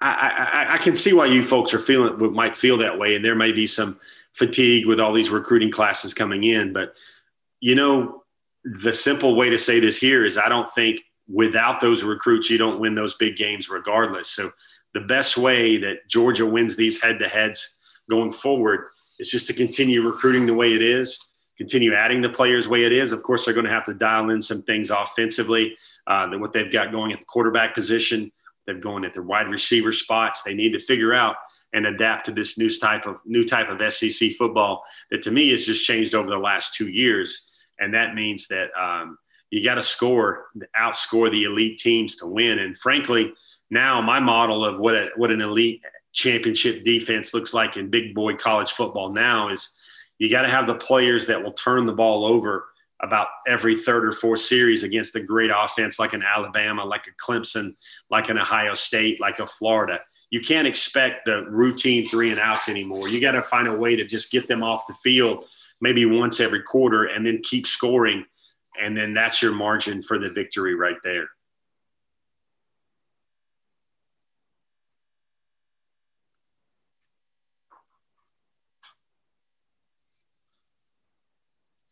[0.00, 3.24] I, I, I, can see why you folks are feeling might feel that way, and
[3.24, 3.98] there may be some
[4.32, 6.72] fatigue with all these recruiting classes coming in.
[6.72, 6.94] But
[7.60, 8.22] you know,
[8.64, 12.58] the simple way to say this here is, I don't think without those recruits, you
[12.58, 14.28] don't win those big games regardless.
[14.30, 14.52] So
[14.94, 17.76] the best way that Georgia wins these head-to-heads
[18.08, 21.27] going forward is just to continue recruiting the way it is
[21.58, 23.12] continue adding the players the way it is.
[23.12, 26.52] Of course, they're going to have to dial in some things offensively uh, than what
[26.52, 28.32] they've got going at the quarterback position.
[28.64, 30.42] They're going at their wide receiver spots.
[30.42, 31.36] They need to figure out
[31.72, 35.50] and adapt to this new type of new type of SEC football that to me
[35.50, 37.48] has just changed over the last two years.
[37.78, 39.18] And that means that um,
[39.50, 40.46] you got to score,
[40.78, 42.58] outscore the elite teams to win.
[42.58, 43.32] And frankly,
[43.70, 48.14] now my model of what a, what an elite championship defense looks like in big
[48.14, 49.72] boy college football now is
[50.18, 52.68] you got to have the players that will turn the ball over
[53.00, 57.12] about every third or fourth series against a great offense like an Alabama, like a
[57.12, 57.74] Clemson,
[58.10, 60.00] like an Ohio State, like a Florida.
[60.30, 63.08] You can't expect the routine three and outs anymore.
[63.08, 65.46] You got to find a way to just get them off the field
[65.80, 68.24] maybe once every quarter and then keep scoring.
[68.82, 71.28] And then that's your margin for the victory right there.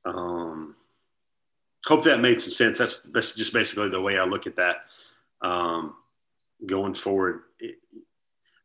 [0.04, 0.76] Um,
[1.87, 2.79] hope that made some sense.
[2.79, 4.87] That's, that's just basically the way I look at that
[5.40, 5.94] um,
[6.64, 7.42] going forward.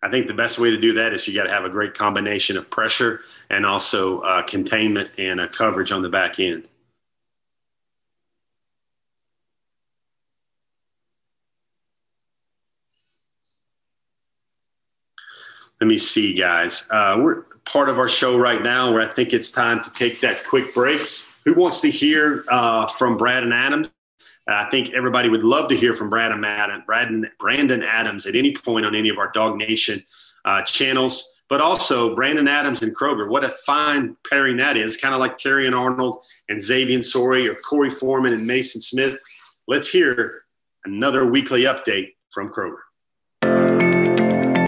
[0.03, 1.93] I think the best way to do that is you got to have a great
[1.93, 6.67] combination of pressure and also uh, containment and a coverage on the back end.
[15.79, 16.87] Let me see, guys.
[16.91, 20.21] Uh, we're part of our show right now where I think it's time to take
[20.21, 21.01] that quick break.
[21.45, 23.89] Who wants to hear uh, from Brandon Adams?
[24.47, 26.41] I think everybody would love to hear from Brandon,
[26.85, 30.03] Brandon, Brandon Adams at any point on any of our DawgNation
[30.45, 33.29] uh, channels, but also Brandon Adams and Kroger.
[33.29, 37.55] What a fine pairing that is, kind of like Terrion Arnold and Xavian Sorey or
[37.55, 39.19] Korey Foreman and Mason Smith.
[39.67, 40.43] Let's hear
[40.85, 42.77] another weekly update from Kroger.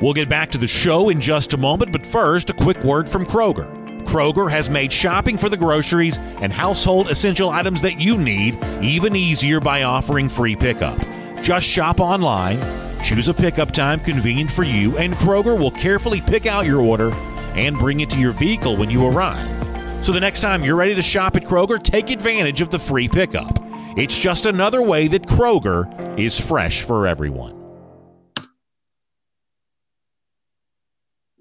[0.02, 3.10] We'll get back to the show in just a moment, but first, a quick word
[3.10, 3.83] from Kroger.
[4.14, 9.16] Kroger has made shopping for the groceries and household essential items that you need even
[9.16, 11.00] easier by offering free pickup.
[11.42, 12.60] Just shop online,
[13.04, 17.12] choose a pickup time convenient for you, and Kroger will carefully pick out your order
[17.56, 20.06] and bring it to your vehicle when you arrive.
[20.06, 23.08] So the next time you're ready to shop at Kroger, take advantage of the free
[23.08, 23.58] pickup.
[23.98, 27.63] It's just another way that Kroger is fresh for everyone.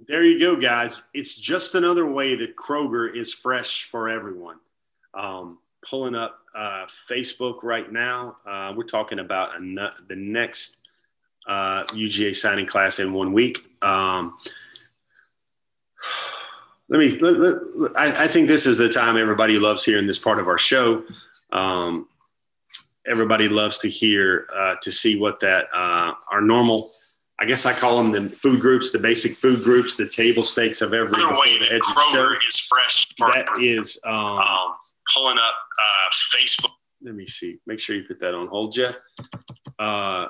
[0.08, 1.02] There you go, guys.
[1.14, 4.56] It's just another way that Kroger is fresh for everyone.
[5.14, 8.36] Um, pulling up uh, Facebook right now.
[8.46, 10.80] Uh, we're talking about the next
[11.46, 13.58] uh, UGA signing class in one week.
[13.82, 14.38] Um,
[16.88, 17.10] let me.
[17.18, 20.48] Let, let, I, I, think this is the time everybody loves hearing this part of
[20.48, 21.04] our show.
[21.52, 22.08] Um,
[23.06, 26.92] everybody loves to hear uh, to see what that uh, our normal
[27.40, 30.80] I guess I call them the food groups, the basic food groups, the table stakes
[30.80, 33.08] of every way that Kroger is fresh.
[33.18, 34.74] That is um, um,
[35.12, 36.70] pulling up uh, Facebook.
[37.02, 37.58] Let me see.
[37.66, 38.94] Make sure you put that on hold, Jeff.
[39.78, 40.28] Uh,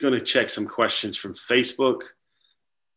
[0.00, 2.02] going to check some questions from Facebook.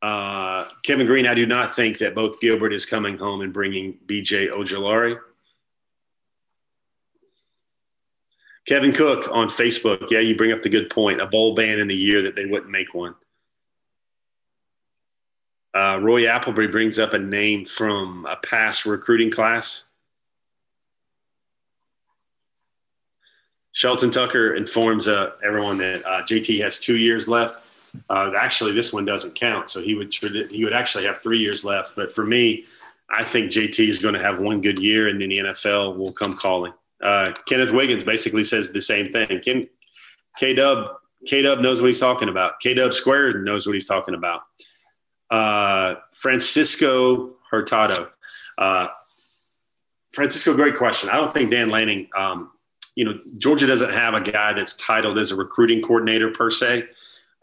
[0.01, 3.97] Uh, Kevin Green, I do not think that both Gilbert is coming home and bringing
[4.05, 5.17] BJ Ojulari.
[8.67, 10.11] Kevin Cook on Facebook.
[10.11, 11.21] Yeah, you bring up the good point.
[11.21, 13.15] A bowl ban in the year that they wouldn't make one.
[15.73, 19.85] Uh, Roy Appleby brings up a name from a past recruiting class.
[23.71, 27.59] Shelton Tucker informs uh, everyone that uh, JT has two years left.
[28.09, 30.13] Uh, actually, this one doesn't count, so he would
[30.51, 31.95] he would actually have three years left.
[31.95, 32.65] But for me,
[33.09, 36.11] I think JT is going to have one good year, and then the NFL will
[36.11, 36.73] come calling.
[37.03, 39.41] Uh, Kenneth Wiggins basically says the same thing.
[40.37, 40.87] K Dub
[41.25, 42.59] K Dub knows what he's talking about.
[42.59, 44.41] K Dub Squared knows what he's talking about
[45.29, 48.09] uh, Francisco Hurtado.
[48.57, 48.87] Uh,
[50.13, 51.09] Francisco, great question.
[51.09, 52.51] I don't think Dan Lanning, um,
[52.95, 56.85] you know, Georgia doesn't have a guy that's titled as a recruiting coordinator per se,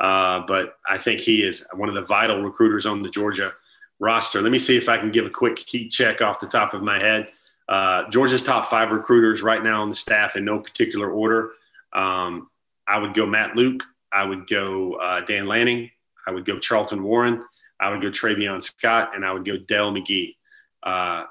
[0.00, 3.52] uh, but I think he is one of the vital recruiters on the Georgia
[4.00, 4.42] roster.
[4.42, 6.82] Let me see if I can give a quick key check off the top of
[6.82, 7.30] my head.
[7.68, 11.52] Uh, Georgia's top five recruiters right now on the staff in no particular order.
[11.92, 12.48] Um,
[12.86, 13.82] I would go Matt Luke.
[14.12, 15.90] I would go uh, Dan Lanning.
[16.26, 17.42] I would go Charlton Warren.
[17.80, 20.36] I would go Travion Scott, and I would go Dell McGee.
[20.82, 21.24] Uh,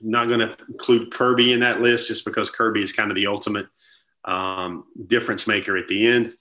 [0.00, 3.26] not going to include Kirby in that list just because Kirby is kind of the
[3.26, 3.66] ultimate
[4.24, 6.34] um, difference maker at the end.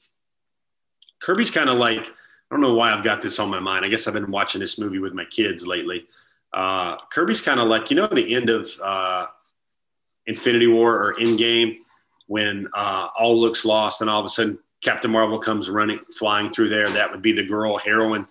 [1.19, 3.85] Kirby's kind of like, I don't know why I've got this on my mind.
[3.85, 6.05] I guess I've been watching this movie with my kids lately.
[6.53, 9.27] Uh, Kirby's kind of like, you know, the end of uh,
[10.27, 11.77] Infinity War or Endgame
[12.27, 16.49] when uh, all looks lost and all of a sudden Captain Marvel comes running, flying
[16.49, 16.87] through there.
[16.87, 18.27] That would be the girl heroine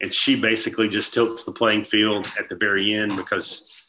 [0.00, 3.82] and she basically just tilts the playing field at the very end because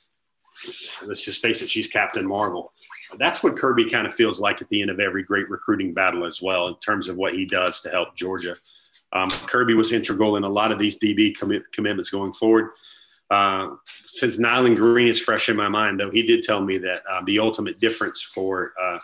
[1.05, 2.71] let's just face it, she's Captain Marvel.
[3.17, 6.25] That's what Kirby kind of feels like at the end of every great recruiting battle
[6.25, 8.55] as well, in terms of what he does to help Georgia.
[9.13, 12.71] Um, Kirby was integral in a lot of these DB commit, commitments going forward.
[13.31, 13.69] Uh,
[14.05, 17.21] since Nyland Green is fresh in my mind, though, he did tell me that uh,
[17.25, 18.99] the ultimate difference for uh,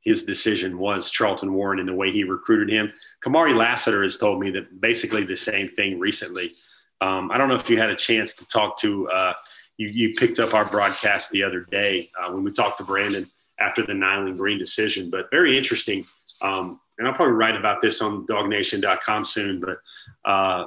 [0.00, 2.92] his decision was Charlton Warren and the way he recruited him.
[3.24, 6.52] Kamari Lassiter has told me that basically the same thing recently.
[7.00, 9.32] Um, I don't know if you had a chance to talk to, uh,
[9.76, 13.28] you, you, picked up our broadcast the other day uh, when we talked to Brandon
[13.58, 16.06] after the Nyland Green decision, but very interesting.
[16.40, 19.78] Um, and I'll probably write about this on dawgnation.com soon, but
[20.24, 20.66] uh,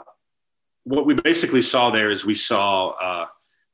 [0.89, 3.27] what we basically saw there is we saw uh,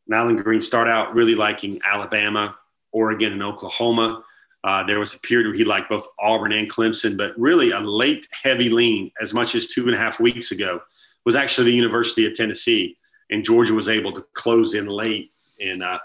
[0.08, 2.56] Nyland Green start out really liking Alabama,
[2.92, 4.22] Oregon, and Oklahoma.
[4.66, 7.80] Uh, there was a period where he liked both Auburn and Clemson, but really a
[7.80, 10.82] late heavy lean, as much as two and a half weeks ago,
[11.24, 12.98] was actually the University of Tennessee,
[13.30, 15.32] and Georgia was able to close in late
[15.64, 16.00] and uh,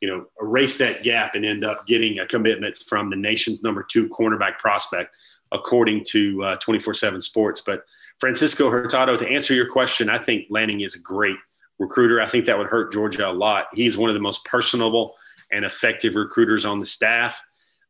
[0.00, 3.86] you know erase that gap and end up getting a commitment from the nation's number
[3.88, 5.16] two cornerback prospect,
[5.52, 7.60] according to uh, 24/7 Sports.
[7.64, 7.84] But
[8.18, 11.36] Francisco Hurtado, to answer your question, I think Lanning is a great
[11.78, 12.20] recruiter.
[12.20, 13.66] I think that would hurt Georgia a lot.
[13.72, 15.14] He's one of the most personable
[15.52, 17.44] and effective recruiters on the staff.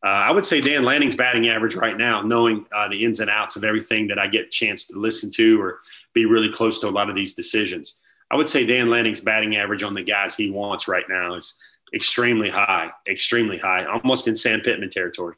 [0.04, 3.30] Uh, I would say Dan Lanning's batting average right now, knowing uh, the ins and
[3.30, 5.78] outs of everything that I get a chance to listen to or
[6.12, 8.00] be really close to a lot of these decisions.
[8.30, 11.54] I would say Dan Lanning's batting average on the guys he wants right now is
[11.94, 15.36] extremely high, extremely high, almost in Sam Pittman territory.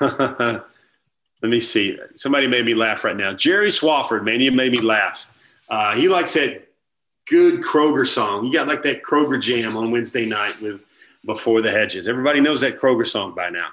[1.42, 1.98] Let me see.
[2.14, 3.32] Somebody made me laugh right now.
[3.32, 5.30] Jerry Swafford, man, you made me laugh.
[5.68, 6.68] Uh, he likes that
[7.28, 8.44] good Kroger song.
[8.44, 10.84] You got like that Kroger jam on Wednesday night with
[11.24, 12.08] before the hedges.
[12.08, 13.68] Everybody knows that Kroger song by now.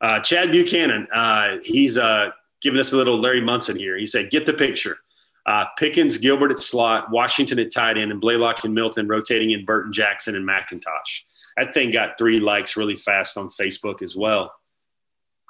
[0.00, 2.30] Uh, Chad Buchanan, uh, he's uh,
[2.60, 3.96] giving us a little Larry Munson here.
[3.96, 4.98] He said, "Get the picture."
[5.46, 9.64] Uh, Pickens, Gilbert at slot, Washington at tight end, and Blaylock and Milton rotating in
[9.64, 11.22] Burton Jackson and McIntosh.
[11.56, 14.52] That thing got three likes really fast on Facebook as well.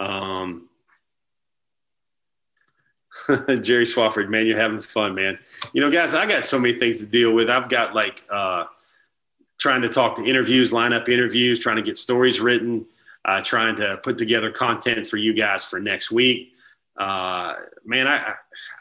[0.00, 0.68] Um,
[3.28, 5.38] Jerry Swafford, man, you're having fun, man.
[5.72, 7.48] You know, guys, I got so many things to deal with.
[7.48, 8.64] I've got like uh,
[9.58, 12.86] trying to talk to interviews, line up interviews, trying to get stories written,
[13.24, 16.52] uh, trying to put together content for you guys for next week.
[16.96, 18.34] Uh, man, I,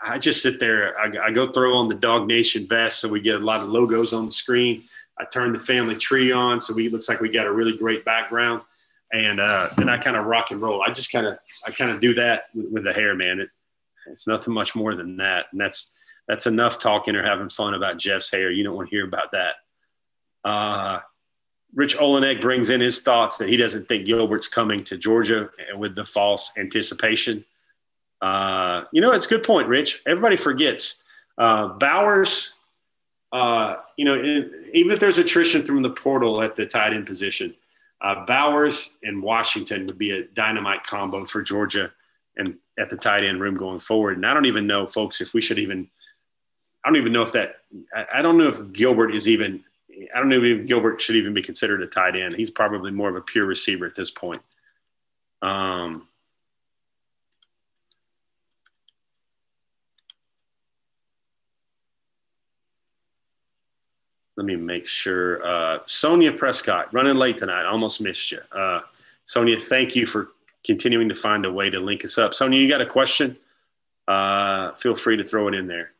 [0.03, 0.97] I just sit there.
[0.99, 4.13] I, I go throw on the DawgNation vest so we get a lot of logos
[4.13, 4.83] on the screen.
[5.19, 8.03] I turn the family tree on so we looks like we got a really great
[8.03, 8.61] background,
[9.13, 10.81] and uh, then I kind of rock and roll.
[10.81, 13.39] I just kind of I kind of do that with, with the hair, man.
[13.39, 13.49] It,
[14.07, 15.93] it's nothing much more than that, and that's
[16.27, 18.51] that's enough talking or having fun about Jeff's hair.
[18.51, 19.55] You don't want to hear about that.
[20.43, 20.99] Uh,
[21.75, 25.95] Rich Olenek brings in his thoughts that he doesn't think Gilbert's coming to Georgia with
[25.95, 27.45] the false anticipation.
[28.21, 30.01] Uh, you know, it's a good point, Rich.
[30.05, 31.03] Everybody forgets
[31.37, 32.53] uh, Bowers.
[33.31, 34.15] Uh, you know,
[34.73, 37.53] even if there's attrition from the portal at the tight end position,
[38.03, 41.91] uh, Bowers and Washington would be a dynamite combo for Georgia
[42.37, 44.17] and at the tight end room going forward.
[44.17, 45.89] And I don't even know, folks, if we should even.
[46.85, 47.61] I don't even know if that.
[47.95, 49.63] I, I don't know if Gilbert is even
[50.13, 52.33] I don't know if Gilbert should even be considered a tight end.
[52.33, 54.41] He's probably more of a pure receiver at this point.
[55.41, 56.07] Um,
[64.35, 65.45] let me make sure.
[65.45, 67.65] Uh, Sonia Prescott, running late tonight.
[67.65, 68.39] Almost missed you.
[68.51, 68.79] Uh,
[69.25, 70.29] Sonia, thank you for
[70.65, 72.33] continuing to find a way to link us up.
[72.33, 73.37] Sonia, you got a question?
[74.07, 75.91] Uh, feel free to throw it in there.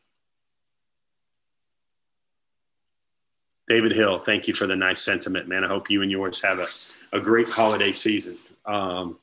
[3.68, 5.64] David Hill, thank you for the nice sentiment, man.
[5.64, 6.68] I hope you and yours have a,
[7.14, 8.38] a great holiday season.
[8.66, 9.18] Um,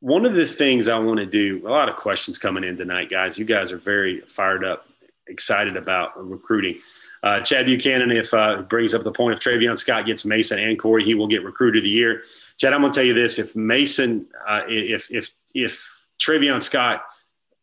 [0.00, 3.10] one of the things I want to do, a lot of questions coming in tonight,
[3.10, 3.38] guys.
[3.38, 4.86] You guys are very fired up,
[5.26, 6.78] excited about recruiting.
[7.22, 10.78] Uh, Chad Buchanan, if uh, brings up the point, if Travion Scott gets Maason and
[10.78, 12.22] Korey, he will get recruited of the year.
[12.56, 17.02] Chad, I'm going to tell you this: if Maason, uh, if if if Travion Scott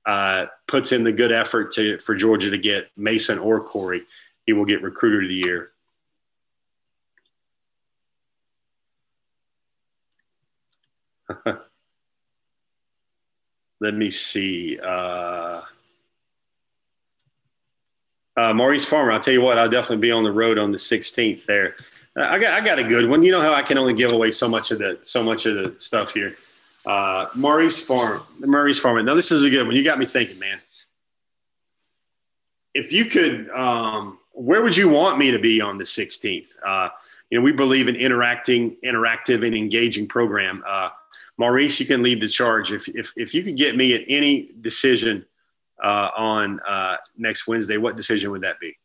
[0.06, 4.02] uh, puts in the good effort to for Georgia to get Maason or Korey,
[4.46, 5.72] he will get recruiter of the year.
[13.80, 14.80] Let me see.
[18.36, 20.72] Uh, uh, Maurice Farmer, I'll tell you what, I'll definitely be on the road on
[20.72, 21.76] the 16th there.
[22.16, 23.24] I got, I got a good one.
[23.24, 25.58] You know how I can only give away so much of the, so much of
[25.58, 26.36] the stuff here.
[26.86, 29.02] Uh, Maurice Farmer, Maurice Farmer.
[29.02, 29.76] Now this is a good one.
[29.76, 30.60] You got me thinking, man.
[32.74, 36.56] If you could, um, where would you want me to be on the 16th?
[36.66, 36.90] Uh,
[37.30, 40.64] you know, we believe in interacting, interactive, and engaging program.
[40.68, 40.90] Uh,
[41.38, 42.72] Maurice, you can lead the charge.
[42.74, 45.26] If, if, if you could get me at any decision
[45.84, 48.76] uh, on uh, next Wednesday, what decision would that be?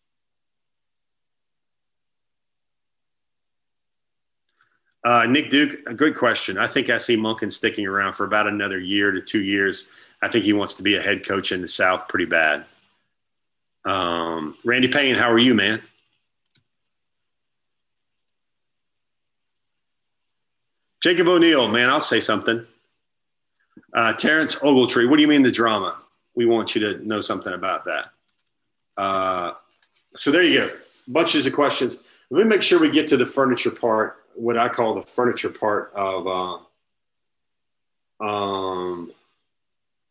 [5.04, 6.58] Uh, Nick Duke, a good question.
[6.58, 9.86] I think I see Monken sticking around for about another year to two years.
[10.20, 12.66] I think he wants to be a head coach in the South pretty bad.
[13.84, 15.80] Um, Randy Payne, how are you, man?
[21.00, 22.66] Jacob O'Neill, man, I'll say something.
[23.94, 25.96] Uh, Terrence Ogletree, what do you mean the drama?
[26.38, 28.10] We want you to know something about that.
[28.96, 29.54] Uh,
[30.14, 30.70] so there you go.
[31.08, 31.98] Bunches of questions.
[32.30, 35.50] Let me make sure we get to the furniture part, what I call the furniture
[35.50, 36.60] part of
[38.20, 39.10] uh, um,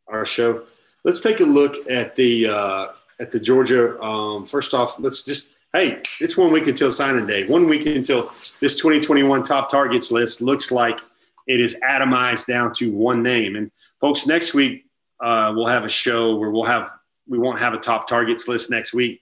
[0.10, 0.64] our show.
[1.06, 2.88] Let's take a look at the uh,
[3.22, 3.98] at the Georgia.
[4.02, 7.48] Um, first off, let's just hey, it's one week until signing day.
[7.48, 11.00] One week until this 2021 top targets list looks like
[11.48, 13.56] it is atomized down to one name.
[13.56, 13.72] And
[14.02, 14.87] folks, next week
[15.20, 16.92] uh, we'll have a show where we'll have
[17.28, 19.22] we won't have a top targets list next week.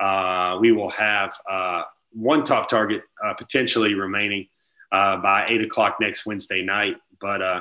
[0.00, 1.82] Uh, we will have uh,
[2.12, 4.48] one top target uh, potentially remaining
[4.90, 6.96] uh, by eight o'clock next Wednesday night.
[7.20, 7.60] But uh,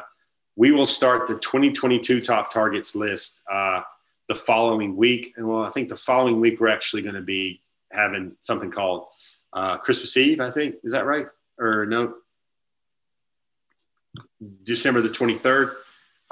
[0.55, 3.43] we will start the 2022 top targets list
[4.29, 5.33] the following week.
[5.35, 7.61] And well, I think the following week we're actually going to be
[7.91, 9.07] having something called
[9.81, 10.39] Christmas Eve.
[10.39, 11.27] I think is that right
[11.59, 12.15] or no?
[14.63, 15.71] December the 23rd.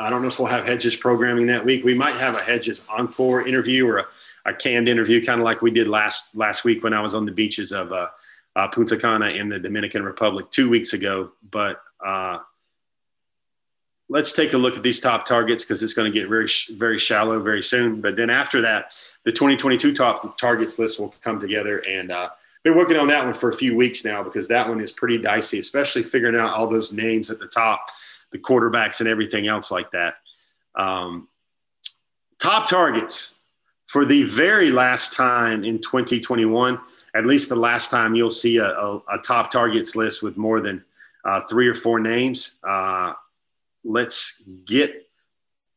[0.02, 1.84] I don't know if we'll have Hedges programming that week.
[1.84, 4.08] We might have a Hedges encore interview or a,
[4.46, 7.26] a canned interview, kind of like we did last last week when I was on
[7.26, 8.08] the beaches of uh,
[8.56, 11.32] uh, Punta Cana in the Dominican Republic two weeks ago.
[11.50, 12.40] But uh,
[14.10, 16.98] let's take a look at these top targets because it's going to get very, very
[16.98, 18.02] shallow very soon.
[18.02, 18.94] But then after that,
[19.24, 22.30] the 2022 top targets list will come together and uh,
[22.64, 25.18] been working on that one for a few weeks now because that one is pretty
[25.18, 27.90] dicey, especially figuring out all those names at the top,
[28.32, 30.16] the quarterbacks and everything else like that.
[30.76, 31.28] Um,
[32.40, 33.34] top targets
[33.88, 36.80] for the very last time in 2021,
[37.14, 40.62] at least the last time you'll see a, a, a top targets list with more
[40.62, 40.84] than
[41.26, 42.58] uh, three or four names.
[42.68, 43.14] Uh,
[43.84, 45.08] let's get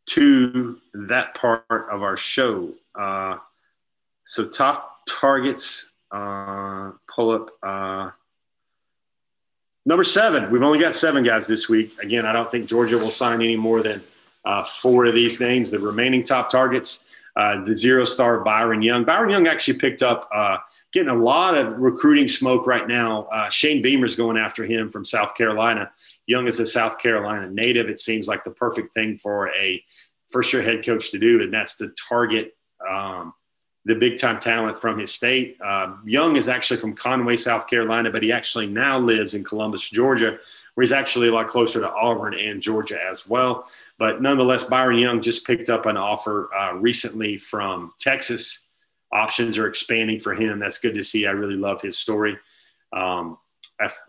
[0.07, 2.73] to that part of our show.
[2.95, 3.37] Uh,
[4.25, 8.11] so, top targets uh, pull up uh,
[9.87, 10.51] number seven.
[10.51, 11.93] We've only got seven guys this week.
[12.03, 14.03] Again, I don't think Georgia will sign any more than
[14.45, 15.71] uh, four of these names.
[15.71, 17.07] The remaining top targets,
[17.37, 19.05] uh, the zero star Byron Young.
[19.05, 20.59] Byron Young actually picked up, uh,
[20.93, 23.25] getting a lot of recruiting smoke right now.
[23.25, 25.91] Uh, Shane Beamer's going after him from South Carolina.
[26.27, 27.89] Young is a South Carolina native.
[27.89, 29.83] It seems like the perfect thing for a
[30.29, 32.57] first year head coach to do, and that's to target.
[32.89, 33.35] Um,
[33.85, 35.59] the big time talent from his state.
[35.63, 39.89] Uh, Young is actually from Conway, South Carolina, but he actually now lives in Columbus,
[39.89, 40.39] Georgia,
[40.75, 43.69] where he's actually a lot closer to Auburn and Georgia as well.
[43.99, 48.67] But nonetheless, Byron Young just picked up an offer uh, recently from Texas.
[49.13, 50.59] Options are expanding for him.
[50.59, 51.27] That's good to see.
[51.27, 52.39] I really love his story.
[52.93, 53.39] Um,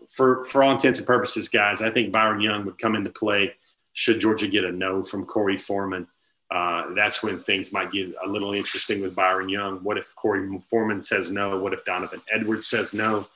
[0.08, 3.54] for for all intents and purposes, guys, I think Byron Young would come into play
[3.92, 6.06] should Georgia get a no from Korey Foreman
[6.50, 9.78] uh, that's when things might get a little interesting with Byron Young.
[9.78, 11.58] What if Korey Foreman says no?
[11.58, 13.26] What if Donovan Edwards says no?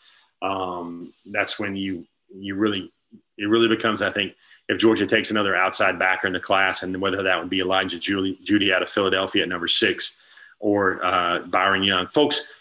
[0.42, 2.92] Um, that's when you you really
[3.40, 4.34] it really becomes, I think,
[4.68, 7.96] if Georgia takes another outside backer in the class, and whether that would be Elijah
[7.96, 10.18] Jeudy, Jeudy out of Philadelphia at number six
[10.60, 12.06] or uh, Byron Young.
[12.08, 12.52] Folks,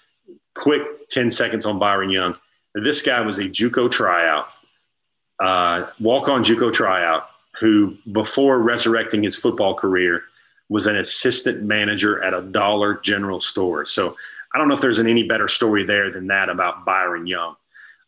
[0.55, 2.35] quick 10 seconds on Byron Young.
[2.73, 4.47] This guy was a JUCO tryout,
[5.41, 7.29] uh, walk on JUCO tryout,
[7.59, 10.23] who before resurrecting his football career
[10.69, 13.85] was an assistant manager at a Dollar General store.
[13.85, 14.15] So
[14.53, 17.55] I don't know if there's an any better story there than that about Byron Young.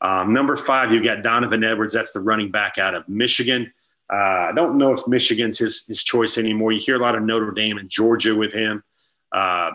[0.01, 1.93] Um, number five, you've got Donovan Edwards.
[1.93, 3.71] That's the running back out of Michigan.
[4.11, 6.71] Uh, I don't know if Michigan's his, his choice anymore.
[6.71, 8.83] You hear a lot of Notre Dame and Georgia with him.
[9.31, 9.71] Uh,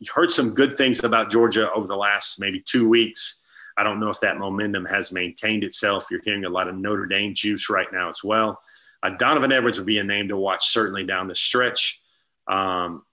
[0.00, 3.42] you heard some good things about Georgia over the last maybe two weeks.
[3.78, 6.06] I don't know if that momentum has maintained itself.
[6.10, 8.60] You're hearing a lot of Notre Dame juice right now as well.
[9.02, 12.00] Uh, Donovan Edwards would be a name to watch certainly down the stretch.
[12.48, 13.04] Um,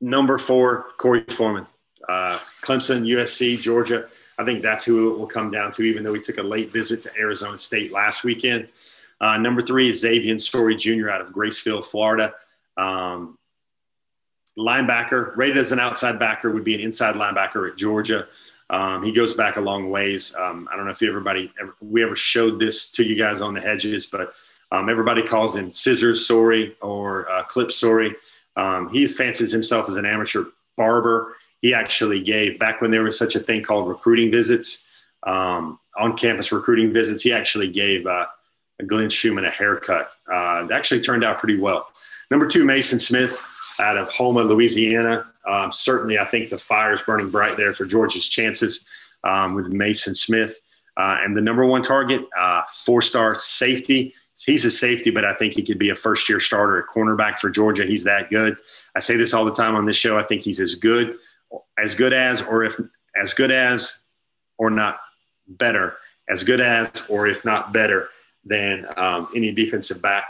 [0.00, 1.66] number four, Korey Foreman,
[2.08, 4.08] uh, Clemson, USC, Georgia.
[4.38, 6.70] I think that's who it will come down to, even though we took a late
[6.70, 8.68] visit to Arizona State last weekend.
[9.20, 11.08] Uh, number three is Xavian Sorey Jr.
[11.08, 12.34] out of Graceville, Florida.
[12.76, 13.38] Um,
[14.58, 18.26] linebacker, rated as an outside backer, would be an inside linebacker at Georgia.
[18.70, 20.34] Um, he goes back a long ways.
[20.34, 23.54] Um, I don't know if everybody ever, we ever showed this to you guys on
[23.54, 24.34] the hedges, but
[24.74, 28.14] um, everybody calls him Scissors Sorey or uh, Clip Sorey.
[28.56, 30.44] Um, he fancies himself as an amateur
[30.76, 31.36] barber.
[31.60, 34.84] He actually gave back when there was such a thing called recruiting visits,
[35.22, 37.22] um, on campus recruiting visits.
[37.22, 38.26] He actually gave uh,
[38.86, 40.10] Glenn Schumann a haircut.
[40.30, 41.88] Uh, actually turned out pretty well.
[42.30, 43.42] Number two, Maason Smith
[43.78, 45.26] out of Houma, Louisiana.
[45.46, 48.84] Um, certainly, I think the fire is burning bright there for Georgia's chances
[49.22, 50.58] um, with Maason Smith.
[50.96, 55.34] Uh, and the number one target, uh, four star safety he's a safety, but I
[55.34, 57.84] think he could be a first year starter at cornerback for Georgia.
[57.84, 58.56] He's that good.
[58.96, 60.18] I say this all the time on this show.
[60.18, 61.16] I think he's as good,
[61.78, 62.78] as good as, or if
[63.20, 64.00] as good as,
[64.58, 64.98] or not
[65.46, 65.96] better,
[66.28, 68.08] as good as, or if not better
[68.44, 70.24] than um, any defensive back,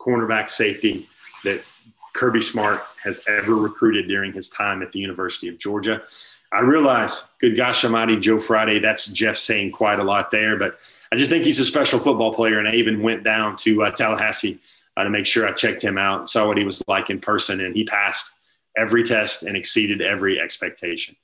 [0.00, 1.06] cornerback, safety
[1.44, 1.64] that
[2.14, 6.02] Kirby Smart has ever recruited during his time at the University of Georgia.
[6.52, 10.78] I realize, good gosh almighty, Joe Friday, that's Jeff saying quite a lot there, but
[11.12, 12.58] I just think he's a special football player.
[12.58, 14.58] And I even went down to uh, Tallahassee
[14.96, 17.20] uh, to make sure I checked him out, and saw what he was like in
[17.20, 18.36] person, and he passed
[18.76, 21.16] every test and exceeded every expectation.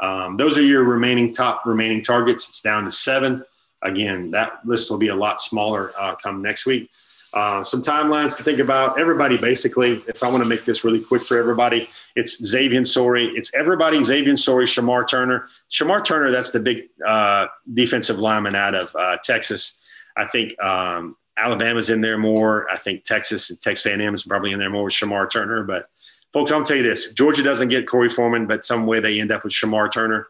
[0.00, 2.48] Um, those are your remaining top remaining targets.
[2.48, 3.44] It's down to seven.
[3.82, 6.90] Again, that list will be a lot smaller uh, come next week.
[7.34, 8.98] Uh, some timelines to think about.
[8.98, 13.28] Everybody, basically, if I want to make this really quick for everybody, it's Xavian Sorey.
[13.34, 15.48] It's everybody Xavian Sorey, Shemar Turner.
[15.70, 19.78] Shemar Turner, that's the big uh, defensive lineman out of uh, Texas.
[20.16, 22.66] I think um, Alabama's in there more.
[22.70, 25.64] I think Texas and Texas A&M is probably in there more with Shemar Turner.
[25.64, 25.90] But
[26.32, 29.32] folks, I'll tell you this: Georgia doesn't get Korey Foreman, but some way they end
[29.32, 30.28] up with Shemar Turner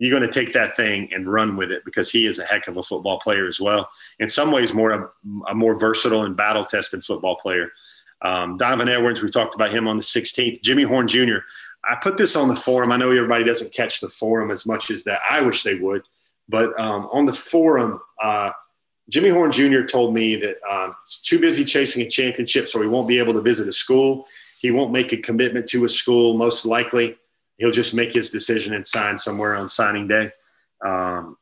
[0.00, 2.66] you're going to take that thing and run with it because he is a heck
[2.68, 3.88] of a football player as well.
[4.18, 5.10] In some ways, more a,
[5.50, 7.70] a more versatile and battle tested football player.
[8.22, 10.62] Um, Donovan Edwards, we talked about him on the 16th.
[10.62, 11.38] Jimmy Horn Jr.
[11.84, 12.92] I put this on the forum.
[12.92, 15.20] I know everybody doesn't catch the forum as much as that.
[15.30, 16.02] I wish they would,
[16.48, 18.52] but um, on the forum, uh,
[19.10, 19.82] Jimmy Horn Jr.
[19.82, 23.34] told me that um, he's too busy chasing a championship, so he won't be able
[23.34, 24.26] to visit a school.
[24.60, 27.18] He won't make a commitment to a school, most likely
[27.60, 30.32] he'll just make his decision and sign somewhere on signing day.
[30.84, 31.36] Um,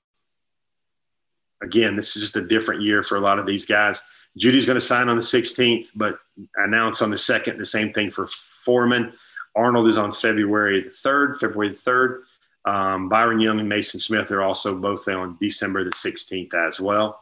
[1.63, 4.03] again, this is just a different year for a lot of these guys.
[4.37, 6.19] Jeudy's going to sign on the 16th, but
[6.57, 7.57] announce on the 2nd.
[7.57, 9.13] The same thing for Foreman.
[9.57, 12.21] Arnold is on February the 3rd, February the 3rd.
[12.65, 17.21] Um, Byron Young and Maason Smith are also both on December the 16th as well.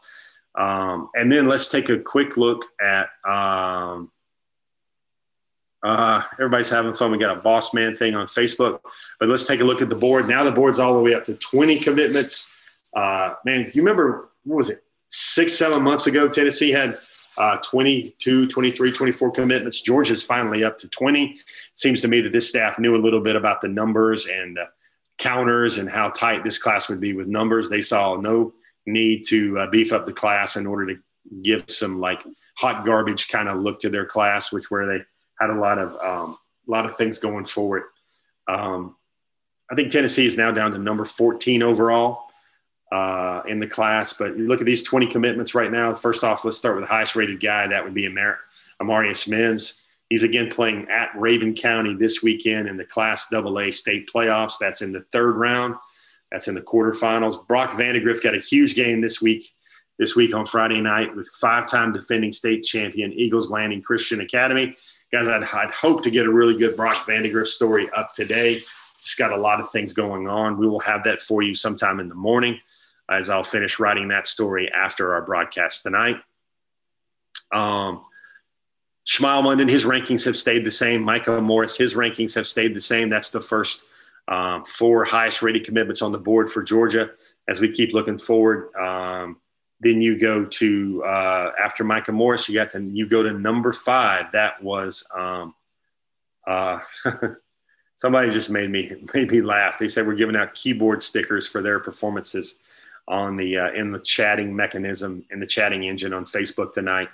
[0.58, 4.10] Um, and then let's take a quick look at um,
[5.86, 7.12] uh, everybody's having fun.
[7.12, 8.80] We got a boss man thing on Facebook,
[9.20, 10.28] but let's take a look at the board.
[10.28, 12.50] Now the board's all the way up to 20 commitments.
[12.94, 16.98] Uh, man, you remember, what was it, six, seven months ago, Tennessee had
[17.38, 19.80] uh, 22, 23, 24 commitments.
[19.80, 21.36] Georgia's finally up to 20.
[21.74, 24.66] seems to me that this staff knew a little bit about the numbers and uh,
[25.18, 27.70] counters and how tight this class would be with numbers.
[27.70, 28.52] They saw no
[28.86, 31.00] need to uh, beef up the class in order to
[31.42, 32.24] give some like
[32.56, 35.04] hot garbage kind of look to their class, which where they
[35.40, 37.84] had a lot of um, a lot of things going forward.
[38.48, 38.96] Um,
[39.70, 42.26] I think Tennessee is now down to number 14 overall
[42.92, 44.12] uh, in the class.
[44.12, 45.94] But you look at these 20 commitments right now.
[45.94, 47.66] First off, let's start with the highest rated guy.
[47.66, 48.38] That would be Amar-
[48.80, 49.80] Amarius Mims.
[50.08, 54.58] He's again playing at Rabun County this weekend in the Class AA state playoffs.
[54.60, 55.74] That's in the third round.
[56.30, 57.46] That's in the quarterfinals.
[57.48, 59.44] Brock Vandagriff got a huge game this week.
[59.98, 64.76] This week on Friday night with five-time defending state champion Eagles Landing Christian Academy.
[65.16, 68.56] Guys, I'd, I'd hope to get a really good Brock Vandagriff story up today.
[69.00, 70.58] Just got a lot of things going on.
[70.58, 72.58] We will have that for you sometime in the morning
[73.08, 76.16] as I'll finish writing that story after our broadcast tonight.
[77.50, 78.04] Um,
[79.06, 81.02] Smael Mondon, his rankings have stayed the same.
[81.02, 83.08] Micah Morris, his rankings have stayed the same.
[83.08, 83.86] That's the first
[84.28, 87.08] um, four highest rated commitments on the board for Georgia
[87.48, 88.68] as we keep looking forward.
[88.76, 89.40] Um,
[89.80, 93.72] then you go to uh, after Micah Morris, you got to you go to number
[93.72, 94.32] five.
[94.32, 95.54] That was um,
[96.46, 96.78] uh,
[97.94, 99.78] somebody just made me made me laugh.
[99.78, 102.58] They said we're giving out keyboard stickers for their performances
[103.08, 107.08] on the uh, in the chatting mechanism in the chatting engine on Facebook tonight.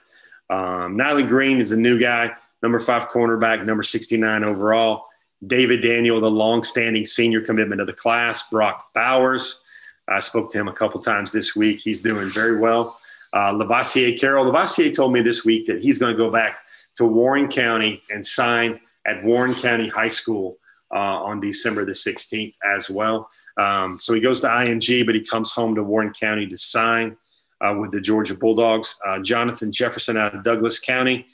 [0.50, 0.96] Um,
[1.28, 2.32] Green is a new guy,
[2.62, 5.06] number five cornerback, number 69 overall.
[5.46, 8.48] David Daniel, the long-standing senior commitment of the class.
[8.48, 9.61] Brock Bowers,
[10.08, 11.80] I spoke to him a couple times this week.
[11.80, 12.98] He's doing very well.
[13.32, 14.44] Uh, Lovasea Carroll.
[14.50, 16.58] Lovasea told me this week that he's going to go back
[16.96, 20.58] to Warren County and sign at Warren County High School
[20.92, 23.30] uh, on December the 16th as well.
[23.56, 27.16] Um, so he goes to IMG, but he comes home to Warren County to sign
[27.62, 28.94] uh, with the Georgia Bulldogs.
[29.06, 31.26] Uh, Jonathan Jefferson out of Douglas County.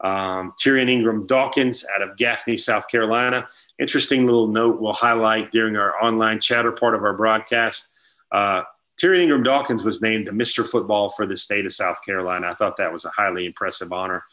[0.00, 3.48] Um, Tyrion Ingram Dawkins out of Gaffney, South Carolina.
[3.78, 7.92] Interesting little note we'll highlight during our online chatter part of our broadcast.
[8.34, 8.64] Uh,
[9.00, 10.66] Tyrion Ingram Dawkins was named Mr.
[10.66, 12.48] Football for the state of South Carolina.
[12.48, 14.24] I thought that was a highly impressive honor.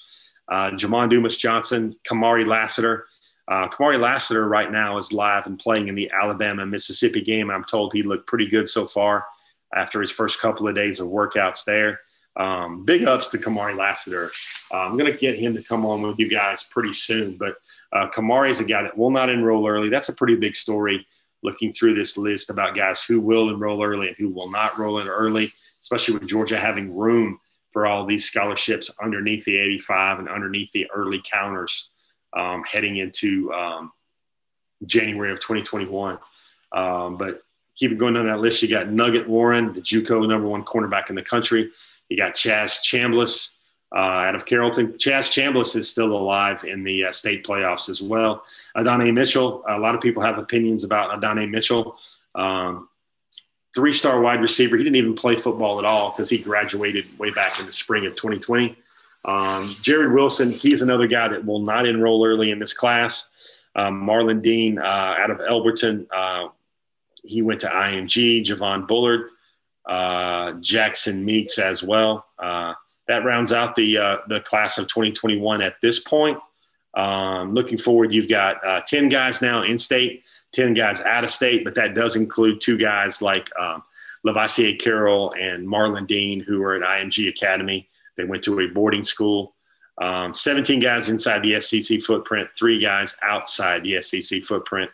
[0.47, 3.05] Uh, Jamon Dumas Johnson, Kamari Lassiter,
[3.47, 7.51] uh, Kamari Lassiter right now is live and playing in the Alabama Mississippi game.
[7.51, 9.25] I'm told he looked pretty good so far
[9.75, 11.99] after his first couple of days of workouts there.
[12.37, 14.31] Um, big ups to Kamari Lassiter.
[14.73, 17.37] Uh, I'm going to get him to come on with you guys pretty soon.
[17.37, 17.55] But
[17.91, 19.89] uh, Kamari is a guy that will not enroll early.
[19.89, 21.05] That's a pretty big story
[21.43, 24.99] looking through this list about guys who will enroll early and who will not roll
[24.99, 27.39] in early, especially with Georgia having room
[27.71, 31.91] for all these scholarships underneath the 85 and underneath the early counters
[32.33, 33.91] um, heading into um,
[34.85, 36.19] January of 2021.
[36.73, 37.41] Um, but
[37.75, 38.61] keep it going down that list.
[38.61, 41.71] You got Nugget Warren, the JUCO number one cornerback in the country.
[42.09, 43.51] You got Chaz Chambliss
[43.93, 44.93] uh, out of Carrollton.
[44.93, 48.43] Chaz Chambliss is still alive in the uh, state playoffs as well.
[48.77, 49.63] Adonai Mitchell.
[49.67, 51.97] A lot of people have opinions about Adonai Mitchell.
[52.33, 52.87] Um,
[53.75, 54.77] three-star wide receiver.
[54.77, 58.05] He didn't even play football at all because he graduated way back in the spring
[58.05, 58.77] of 2020.
[59.23, 63.29] Um, Jared Wilson, he's another guy that will not enroll early in this class.
[63.75, 66.49] Um, Marlon Dean uh, out of Elberton, uh,
[67.23, 68.43] he went to IMG.
[68.43, 69.29] Javon Bullard,
[69.85, 72.25] uh, Jackson Meeks as well.
[73.11, 76.37] That rounds out the uh, the class of 2021 at this point.
[76.93, 81.29] Um, looking forward, you've got uh, 10 guys now in state, 10 guys out of
[81.29, 83.83] state, but that does include two guys like um,
[84.79, 87.89] Carroll and Marlon Dean, who are at IMG Academy.
[88.15, 89.55] They went to a boarding school.
[90.01, 94.89] Um, 17 guys inside the SEC footprint, three guys outside the SEC footprint.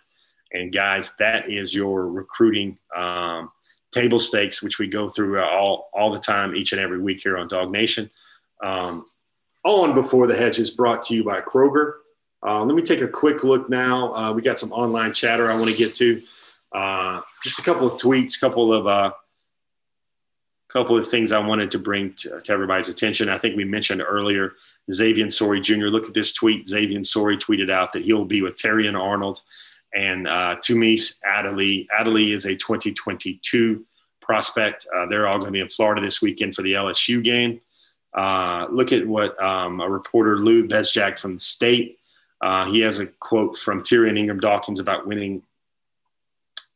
[0.53, 3.51] And guys, that is your recruiting um,
[3.97, 7.37] table stakes, which we go through all, all the time, each and every week here
[7.37, 8.09] on DawgNation.
[8.63, 9.05] Um,
[9.63, 11.93] on Before the Hedge is brought to you by Kroger.
[12.45, 14.13] Uh, let me take a quick look now.
[14.13, 16.21] Uh, we got some online chatter I want to get to.
[16.71, 19.11] Uh, just a couple of tweets, couple of uh,
[20.69, 23.29] couple of things I wanted to bring to, to, everybody's attention.
[23.29, 24.53] I think we mentioned earlier
[24.91, 25.87] Xavian Sorey Jr.
[25.87, 26.67] Look at this tweet.
[26.67, 29.41] Xavian Sorey tweeted out that he'll be with Terrion Arnold
[29.93, 31.87] and uh, Tumis Adderley.
[31.97, 33.85] Adderley is a 2022
[34.21, 34.85] prospect.
[34.95, 37.61] Uh, they're all going to be in Florida this weekend for the LSU game.
[38.13, 41.99] Uh, look at what um, a reporter, Lou Bezjak from the state,
[42.41, 45.43] uh, he has a quote from Tyrion Ingram Dawkins about winning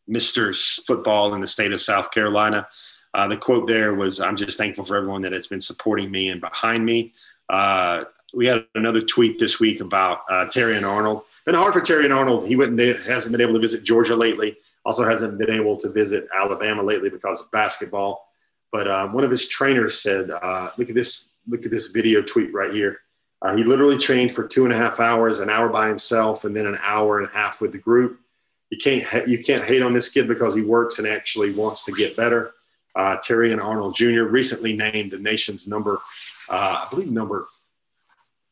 [0.10, 0.56] Mr.
[0.86, 2.68] Football in the state of South Carolina.
[3.14, 6.30] Uh, the quote there was, I'm just thankful for everyone that has been supporting me
[6.30, 7.14] and behind me.
[7.50, 11.24] Uh, we had another tweet this week about uh, Terrion Arnold.
[11.46, 12.48] Been hard for Terrion Arnold.
[12.48, 14.58] He hasn't been able to visit Georgia lately.
[14.86, 18.28] Also hasn't been able to visit Alabama lately because of basketball.
[18.72, 21.30] But um, one of his trainers said, uh, "Look at this!
[21.48, 23.00] Look at this video tweet right here.
[23.42, 26.56] Uh, he literally trained for two and a half hours, an hour by himself, and
[26.56, 28.20] then an hour and a half with the group.
[28.70, 31.92] You can't you can't hate on this kid because he works and actually wants to
[31.92, 32.54] get better.
[32.96, 34.24] Uh, and Arnold Jr.
[34.24, 36.00] recently named the nation's number,
[36.50, 37.48] uh, I believe, number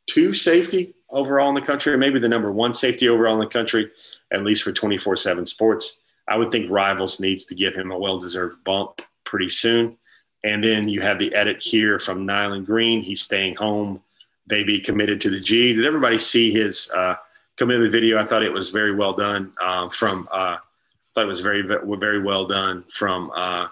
[0.10, 3.48] two safety overall in the country, or maybe the number one safety overall in the
[3.48, 3.92] country,
[4.32, 6.00] at least for 24 7 sports.
[6.28, 9.98] I would think Rivals needs to give him a well deserved bump pretty soon.
[10.44, 13.02] And then you have the edit here from Nyland Green.
[13.02, 14.02] He's staying home
[14.48, 15.74] baby committed to the G.
[15.74, 17.16] Did everybody see his uh,
[17.58, 18.18] commitment video?
[18.20, 20.28] I thought it was very well done um, from.
[20.32, 23.32] Uh, I thought it was very very well done from.
[23.32, 23.68] Uh,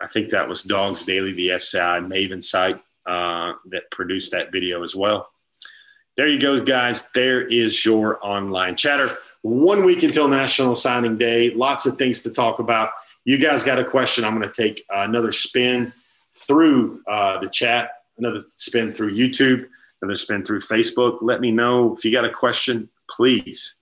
[0.00, 4.82] I think that was Dogs Daily, the SI Maven site uh, that produced that video
[4.84, 5.30] as well.
[6.18, 7.08] There you go, guys.
[7.14, 9.16] There is your online chatter.
[9.40, 11.50] One week until National Signing Day.
[11.52, 12.90] Lots of things to talk about.
[13.24, 14.24] You guys got a question?
[14.24, 15.94] I'm going to take another spin
[16.34, 19.66] through uh, the chat, another spin through YouTube
[20.02, 21.18] another spin through Facebook.
[21.22, 23.74] Let me know if you got a question, please.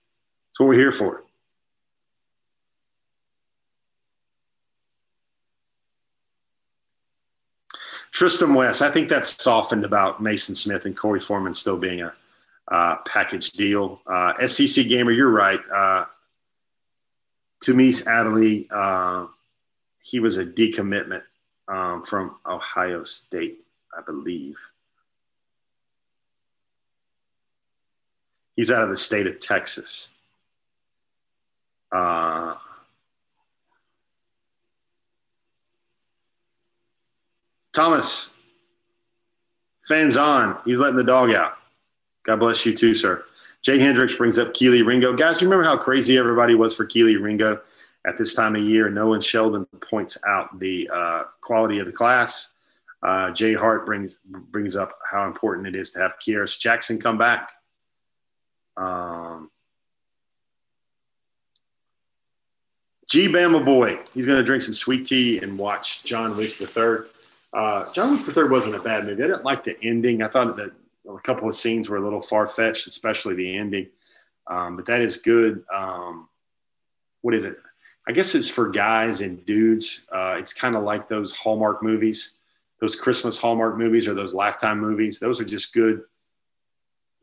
[0.49, 1.23] That's what we're here for.
[8.11, 12.13] Tristan West, I think that's softened about Maason Smith and Korey Foreman still being a
[12.69, 14.01] uh, package deal.
[14.07, 15.59] Uh, SEC Gamer, you're right.
[15.73, 16.05] Uh,
[17.63, 19.27] Tumis Adderley, uh,
[20.01, 21.23] he was a decommitment
[21.67, 23.59] um, from Ohio State,
[23.97, 24.57] I believe.
[28.55, 30.09] He's out of the state of Texas.
[31.91, 32.55] Uh,
[37.73, 38.31] Thomas,
[39.87, 40.57] fans on.
[40.65, 41.57] He's letting the dog out.
[42.27, 43.23] God bless you too, sir.
[43.63, 45.13] Jay Hendricks brings up Kelee Ringo.
[45.13, 47.61] Guys, remember how crazy everybody was for Kelee Ringo
[48.05, 48.89] at this time of year?
[48.89, 52.51] No one Sheldon points out the uh, quality of the class.
[53.01, 57.17] Uh, Jay Hart brings brings up how important it is to have Kearis Jackson come
[57.17, 57.49] back.
[58.75, 59.49] Um,
[63.07, 66.67] G Bama boy, he's going to drink some sweet tea and watch John Wick the
[66.67, 67.07] Third.
[67.53, 69.23] Uh, John Wick the Third wasn't a bad movie.
[69.23, 70.21] I didn't like the ending.
[70.21, 70.73] I thought that
[71.07, 73.87] a couple of scenes were a little far fetched, especially the ending.
[74.47, 75.63] Um, but that is good.
[75.73, 76.29] Um,
[77.21, 77.57] what is it?
[78.07, 80.05] I guess it's for guys and dudes.
[80.11, 82.33] Uh, it's kind of like those Hallmark movies,
[82.79, 85.19] those Christmas Hallmark movies or those Lifetime movies.
[85.19, 86.03] Those are just good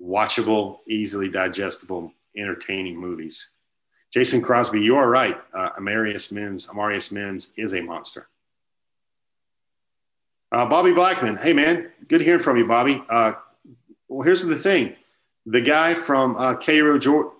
[0.02, 3.50] watchable, easily digestible, entertaining movies.
[4.12, 5.36] Jason Crosby, you are right.
[5.52, 8.28] Uh, Amarius Mims, Amarius Mims is a monster.
[10.52, 13.02] Uh, Bobby Blackman, hey man, good hearing from you, Bobby.
[13.08, 13.32] Uh,
[14.14, 14.94] well, here's the thing:
[15.46, 17.30] the guy from uh, Cairo, Georgia,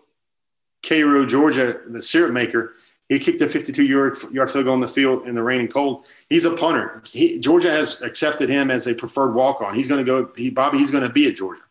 [0.86, 2.74] Cairo, Georgia, the syrup maker,
[3.08, 5.72] he kicked a 52 yard, yard field goal in the field in the rain and
[5.72, 6.08] cold.
[6.28, 7.02] He's a punter.
[7.06, 9.74] He, Georgia has accepted him as a preferred walk on.
[9.74, 10.30] He's going to go.
[10.36, 11.62] He, Bobby, he's going to be at Georgia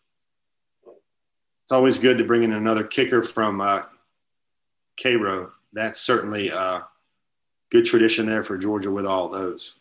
[1.64, 3.84] it's always good to bring in another kicker from uh,
[5.01, 5.51] Cairo.
[5.72, 6.86] That's certainly a
[7.72, 9.76] good tradition there for Georgia with all those.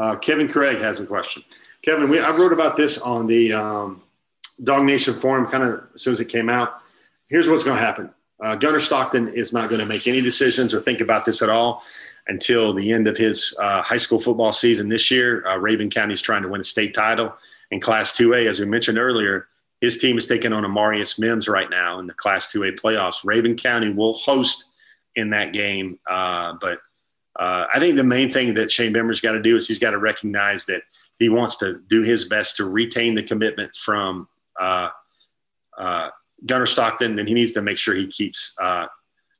[0.00, 1.44] Uh, Kevin Craig has a question.
[1.82, 4.02] Kevin, we, I wrote about this on the um,
[4.62, 6.80] DawgNation forum kind of as soon as it came out.
[7.28, 8.10] Here's what's going to happen.
[8.42, 11.50] Uh, Gunnar Stockton is not going to make any decisions or think about this at
[11.50, 11.82] all
[12.28, 15.46] until the end of his uh, high school football season this year.
[15.46, 17.34] Uh, Rabun County is trying to win a state title
[17.70, 18.46] in Class 2A.
[18.46, 19.48] As we mentioned earlier,
[19.82, 23.22] his team is taking on Amarius Mims right now in the Class 2A playoffs.
[23.22, 24.70] Rabun County will host
[25.14, 25.98] in that game.
[26.08, 26.78] Uh, but
[27.40, 29.90] uh, I think the main thing that Shane Beamer's got to do is he's got
[29.90, 30.82] to recognize that
[31.18, 34.28] he wants to do his best to retain the commitment from
[34.60, 34.90] uh,
[35.76, 36.10] uh,
[36.46, 38.54] Gunnar Stockton, then he needs to make sure he keeps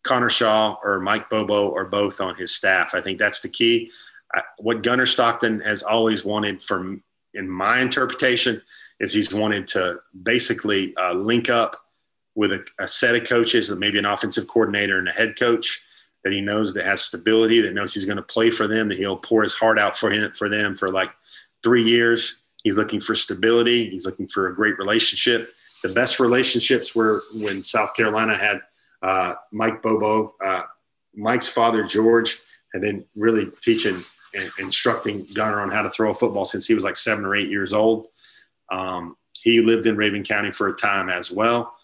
[0.02, 2.94] Connor Shaw or Mike Bobo or both on his staff.
[2.94, 3.90] I think that's the key.
[4.34, 7.02] I, what Gunnar Stockton has always wanted, from
[7.34, 8.62] in my interpretation,
[8.98, 11.76] is he's wanted to basically uh, link up
[12.34, 15.84] with a, a, set of coaches, maybe an offensive coordinator and a head coach
[16.24, 18.98] that he knows that has stability, that knows he's going to play for them, that
[18.98, 21.10] he'll pour his heart out for him for them for like
[21.62, 23.88] three years, He's looking for stability.
[23.88, 25.52] He's looking for a great relationship.
[25.82, 28.60] The best relationships were when South Carolina had
[29.02, 30.34] uh, Mike Bobo.
[30.44, 30.64] Uh,
[31.14, 32.38] Mike's father, George,
[32.72, 34.02] had been really teaching
[34.34, 37.34] and instructing Gunnar on how to throw a football since he was like seven or
[37.34, 38.08] eight years old.
[38.70, 41.74] Um, he lived in Rabun County for a time as well.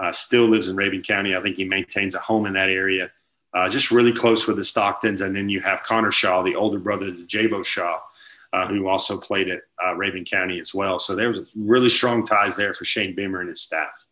[0.00, 1.34] Uh, still lives in Rabun County.
[1.34, 3.10] I think he maintains a home in that area.
[3.52, 5.22] Uh, just really close with the Stocktons.
[5.22, 7.98] And then you have Connor Shaw, the older brother to Jabo Shaw,
[8.52, 10.98] uh, who also played at uh, Rabun County as well.
[10.98, 14.06] So there was really strong ties there for Shane Beamer and his staff.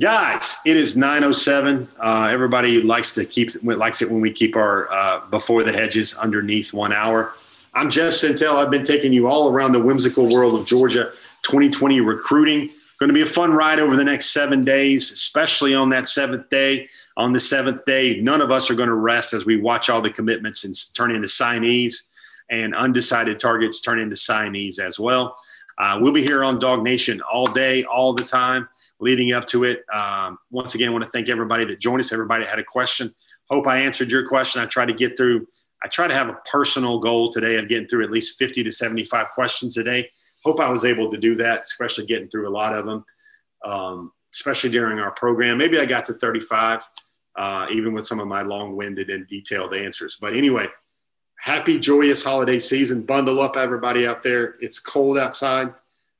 [0.00, 1.88] Guys, it is 907.
[2.00, 6.18] Uh, everybody likes to keep likes it when we keep our uh, before the hedges
[6.18, 7.32] underneath one hour.
[7.74, 8.56] I'm Jeff Sentell.
[8.56, 11.12] I've been taking you all around the whimsical world of Georgia
[11.42, 12.70] 2020 recruiting.
[12.98, 16.48] Going to be a fun ride over the next seven days, especially on that seventh
[16.48, 16.88] day.
[17.16, 20.00] On the seventh day, none of us are going to rest as we watch all
[20.00, 22.08] the commitments and turn into signees
[22.50, 25.36] and undecided targets turn into signees as well.
[25.78, 28.68] Uh, we'll be here on DawgNation all day, all the time,
[29.00, 29.84] leading up to it.
[29.92, 33.12] Um, once again, I want to thank everybody that joined us, everybody had a question.
[33.50, 34.62] Hope I answered your question.
[34.62, 35.46] I try to get through,
[35.82, 38.72] I try to have a personal goal today of getting through at least 50 to
[38.72, 40.10] 75 questions a day.
[40.44, 43.04] Hope I was able to do that, especially getting through a lot of them,
[43.64, 45.58] um, especially during our program.
[45.58, 46.82] Maybe I got to 35,
[47.36, 50.18] uh, even with some of my long winded and detailed answers.
[50.20, 50.66] But anyway,
[51.36, 53.02] happy, joyous holiday season.
[53.02, 54.56] Bundle up, everybody out there.
[54.60, 55.74] It's cold outside.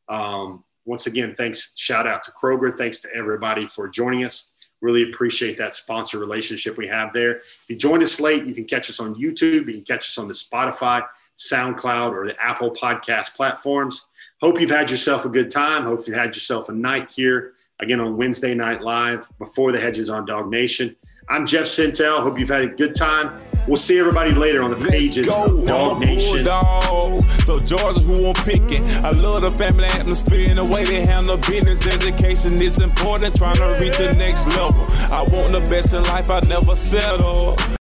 [0.08, 1.72] Um, once again, thanks.
[1.76, 2.72] Shout out to Kroger.
[2.72, 4.52] Thanks to everybody for joining us.
[4.82, 7.36] Really appreciate that sponsor relationship we have there.
[7.36, 9.66] If you joined us late, you can catch us on YouTube.
[9.66, 11.06] You can catch us on the Spotify,
[11.38, 14.08] SoundCloud, or the Apple podcast platforms.
[14.44, 15.84] Hope you've had yourself a good time.
[15.84, 20.10] Hope you had yourself a night here again on Wednesday Night Live before the hedges
[20.10, 20.94] on DawgNation.
[21.30, 22.22] I'm Jeff Sentell.
[22.22, 23.42] Hope you've had a good time.
[23.66, 26.44] We'll see everybody later on the pages of DawgNation.
[26.44, 27.22] Dog.
[27.44, 28.84] So Georgia, who I'm picking.
[29.02, 31.86] I love the family atmosphere and the way they handle business.
[31.86, 34.84] Education is important, trying to reach the next level.
[35.10, 37.56] I want the best in life, I never settle.